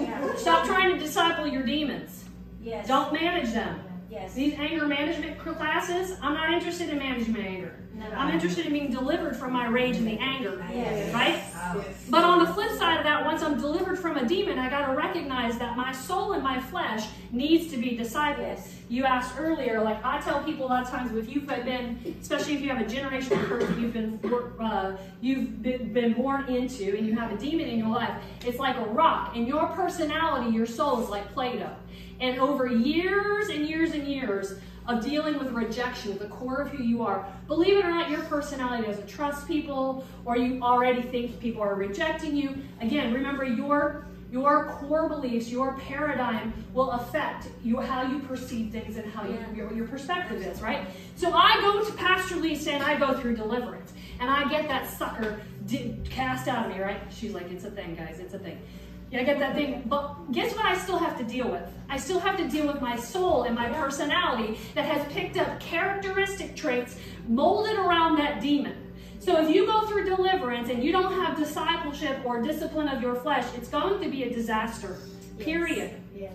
Yeah. 0.00 0.34
Stop 0.36 0.64
trying 0.64 0.94
to 0.94 0.98
disciple 0.98 1.46
your 1.46 1.62
demons. 1.62 2.24
Yes. 2.62 2.88
Don't 2.88 3.12
manage 3.12 3.52
them. 3.52 3.78
Yes. 4.20 4.34
These 4.34 4.54
anger 4.54 4.86
management 4.86 5.38
classes, 5.38 6.16
I'm 6.22 6.34
not 6.34 6.52
interested 6.52 6.88
in 6.88 6.98
managing 6.98 7.32
my 7.32 7.40
anger. 7.40 7.74
No. 7.94 8.06
I'm 8.10 8.32
interested 8.32 8.66
in 8.66 8.72
being 8.72 8.90
delivered 8.90 9.36
from 9.36 9.52
my 9.52 9.66
rage 9.66 9.96
and 9.96 10.06
the 10.06 10.18
anger. 10.18 10.64
Yes. 10.70 11.12
Right? 11.12 11.34
Yes. 11.82 12.06
But 12.08 12.24
on 12.24 12.44
the 12.44 12.52
flip 12.52 12.70
side 12.72 12.98
of 12.98 13.04
that, 13.04 13.24
once 13.24 13.42
I'm 13.42 13.60
delivered 13.60 13.98
from 13.98 14.16
a 14.16 14.26
demon, 14.26 14.58
I 14.58 14.70
got 14.70 14.86
to 14.86 14.96
recognize 14.96 15.58
that 15.58 15.76
my 15.76 15.92
soul 15.92 16.32
and 16.32 16.42
my 16.42 16.60
flesh 16.60 17.06
needs 17.32 17.70
to 17.72 17.76
be 17.76 17.96
discipled. 17.96 18.38
Yes. 18.38 18.74
You 18.88 19.04
asked 19.04 19.34
earlier, 19.38 19.82
like 19.82 20.02
I 20.04 20.20
tell 20.20 20.42
people 20.44 20.66
a 20.66 20.68
lot 20.68 20.84
of 20.84 20.90
times, 20.90 21.14
if 21.14 21.32
you've 21.32 21.46
been, 21.46 22.16
especially 22.20 22.54
if 22.54 22.60
you 22.60 22.70
have 22.70 22.80
a 22.80 22.88
generational 22.88 23.44
curse 23.46 23.68
you've 23.78 23.92
been, 23.92 24.20
uh, 24.60 24.96
you've 25.20 25.62
been, 25.62 26.14
born 26.14 26.46
into, 26.48 26.96
and 26.96 27.06
you 27.06 27.14
have 27.14 27.32
a 27.32 27.36
demon 27.36 27.68
in 27.68 27.78
your 27.78 27.88
life, 27.88 28.22
it's 28.46 28.58
like 28.58 28.76
a 28.76 28.84
rock, 28.84 29.36
and 29.36 29.46
your 29.46 29.66
personality, 29.68 30.50
your 30.50 30.66
soul 30.66 31.02
is 31.02 31.08
like 31.10 31.32
Play-Doh. 31.34 31.76
And 32.20 32.40
over 32.40 32.66
years 32.66 33.48
and 33.48 33.68
years 33.68 33.92
and 33.92 34.07
of 34.86 35.04
dealing 35.04 35.38
with 35.38 35.50
rejection 35.52 36.12
at 36.12 36.18
the 36.18 36.28
core 36.28 36.62
of 36.62 36.68
who 36.70 36.82
you 36.82 37.02
are, 37.02 37.26
believe 37.46 37.76
it 37.76 37.84
or 37.84 37.90
not, 37.90 38.10
your 38.10 38.22
personality 38.22 38.86
doesn't 38.86 39.06
trust 39.06 39.46
people, 39.46 40.04
or 40.24 40.36
you 40.36 40.62
already 40.62 41.02
think 41.02 41.38
people 41.40 41.62
are 41.62 41.74
rejecting 41.74 42.36
you. 42.36 42.56
Again, 42.80 43.12
remember 43.12 43.44
your 43.44 44.06
your 44.30 44.66
core 44.66 45.08
beliefs, 45.08 45.48
your 45.48 45.78
paradigm 45.78 46.52
will 46.74 46.90
affect 46.90 47.48
you, 47.64 47.78
how 47.80 48.02
you 48.02 48.18
perceive 48.18 48.70
things 48.70 48.98
and 48.98 49.10
how 49.10 49.26
you, 49.26 49.38
your, 49.54 49.72
your 49.72 49.86
perspective 49.86 50.42
is, 50.42 50.60
right? 50.60 50.86
So 51.16 51.32
I 51.32 51.58
go 51.62 51.82
to 51.82 51.92
Pastor 51.94 52.36
Lisa 52.36 52.72
and 52.72 52.82
I 52.82 52.98
go 52.98 53.18
through 53.18 53.36
deliverance, 53.36 53.94
and 54.20 54.28
I 54.28 54.46
get 54.50 54.68
that 54.68 54.86
sucker 54.86 55.40
cast 56.10 56.46
out 56.48 56.66
of 56.66 56.76
me, 56.76 56.82
right? 56.82 57.00
She's 57.10 57.32
like, 57.32 57.50
it's 57.50 57.64
a 57.64 57.70
thing, 57.70 57.94
guys, 57.94 58.18
it's 58.20 58.34
a 58.34 58.38
thing. 58.38 58.60
Yeah, 59.10 59.20
I 59.20 59.24
get 59.24 59.38
that 59.38 59.54
thing. 59.54 59.84
But 59.86 60.32
guess 60.32 60.54
what 60.54 60.66
I 60.66 60.76
still 60.76 60.98
have 60.98 61.16
to 61.18 61.24
deal 61.24 61.50
with? 61.50 61.62
I 61.88 61.96
still 61.96 62.20
have 62.20 62.36
to 62.36 62.48
deal 62.48 62.66
with 62.66 62.82
my 62.82 62.96
soul 62.96 63.44
and 63.44 63.54
my 63.54 63.68
personality 63.70 64.58
that 64.74 64.84
has 64.84 65.10
picked 65.12 65.38
up 65.38 65.58
characteristic 65.60 66.54
traits 66.54 66.96
molded 67.26 67.78
around 67.78 68.18
that 68.18 68.42
demon. 68.42 68.76
So 69.18 69.42
if 69.42 69.54
you 69.54 69.66
go 69.66 69.86
through 69.86 70.04
deliverance 70.04 70.68
and 70.68 70.82
you 70.84 70.92
don't 70.92 71.12
have 71.12 71.38
discipleship 71.38 72.18
or 72.24 72.42
discipline 72.42 72.88
of 72.88 73.02
your 73.02 73.14
flesh, 73.16 73.44
it's 73.56 73.68
going 73.68 74.00
to 74.02 74.10
be 74.10 74.24
a 74.24 74.30
disaster. 74.32 74.98
Period. 75.38 76.00
Yes. 76.14 76.32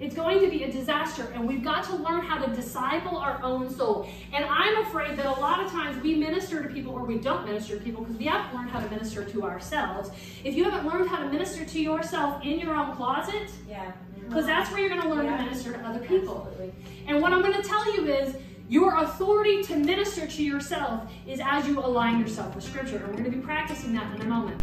It's 0.00 0.14
going 0.16 0.40
to 0.40 0.48
be 0.48 0.64
a 0.64 0.72
disaster, 0.72 1.30
and 1.32 1.46
we've 1.46 1.62
got 1.62 1.84
to 1.84 1.94
learn 1.94 2.22
how 2.22 2.44
to 2.44 2.52
disciple 2.52 3.16
our 3.16 3.40
own 3.42 3.72
soul. 3.72 4.08
And 4.32 4.44
I'm 4.44 4.71
afraid 4.92 5.16
that 5.16 5.24
a 5.24 5.40
lot 5.40 5.64
of 5.64 5.72
times 5.72 6.02
we 6.02 6.14
minister 6.14 6.62
to 6.62 6.68
people 6.68 6.92
or 6.92 7.02
we 7.02 7.16
don't 7.16 7.46
minister 7.46 7.78
to 7.78 7.82
people 7.82 8.02
because 8.04 8.18
we 8.18 8.26
haven't 8.26 8.54
learned 8.54 8.68
how 8.68 8.78
to 8.78 8.90
minister 8.90 9.24
to 9.24 9.42
ourselves. 9.42 10.10
If 10.44 10.54
you 10.54 10.64
haven't 10.64 10.86
learned 10.86 11.08
how 11.08 11.16
to 11.22 11.30
minister 11.30 11.64
to 11.64 11.80
yourself 11.80 12.44
in 12.44 12.58
your 12.58 12.74
own 12.74 12.94
closet, 12.94 13.50
Yeah. 13.66 13.90
because 14.28 14.44
that's 14.44 14.70
where 14.70 14.80
you're 14.80 14.90
going 14.90 15.00
to 15.00 15.08
learn 15.08 15.24
Yeah. 15.24 15.38
to 15.38 15.44
minister 15.44 15.72
to 15.72 15.78
other 15.80 16.00
people. 16.00 16.46
Absolutely. 16.46 16.74
And 17.08 17.22
what 17.22 17.32
I'm 17.32 17.40
going 17.40 17.54
to 17.54 17.62
tell 17.66 17.90
you 17.94 18.06
is 18.06 18.34
your 18.68 18.98
authority 18.98 19.62
to 19.62 19.76
minister 19.76 20.26
to 20.26 20.42
yourself 20.42 21.10
is 21.26 21.40
as 21.42 21.66
you 21.66 21.78
align 21.80 22.20
yourself 22.20 22.54
with 22.54 22.62
Scripture. 22.62 22.96
And 22.96 23.06
we're 23.06 23.12
going 23.12 23.24
to 23.24 23.30
be 23.30 23.42
practicing 23.42 23.94
that 23.94 24.14
in 24.14 24.20
a 24.20 24.26
moment. 24.26 24.62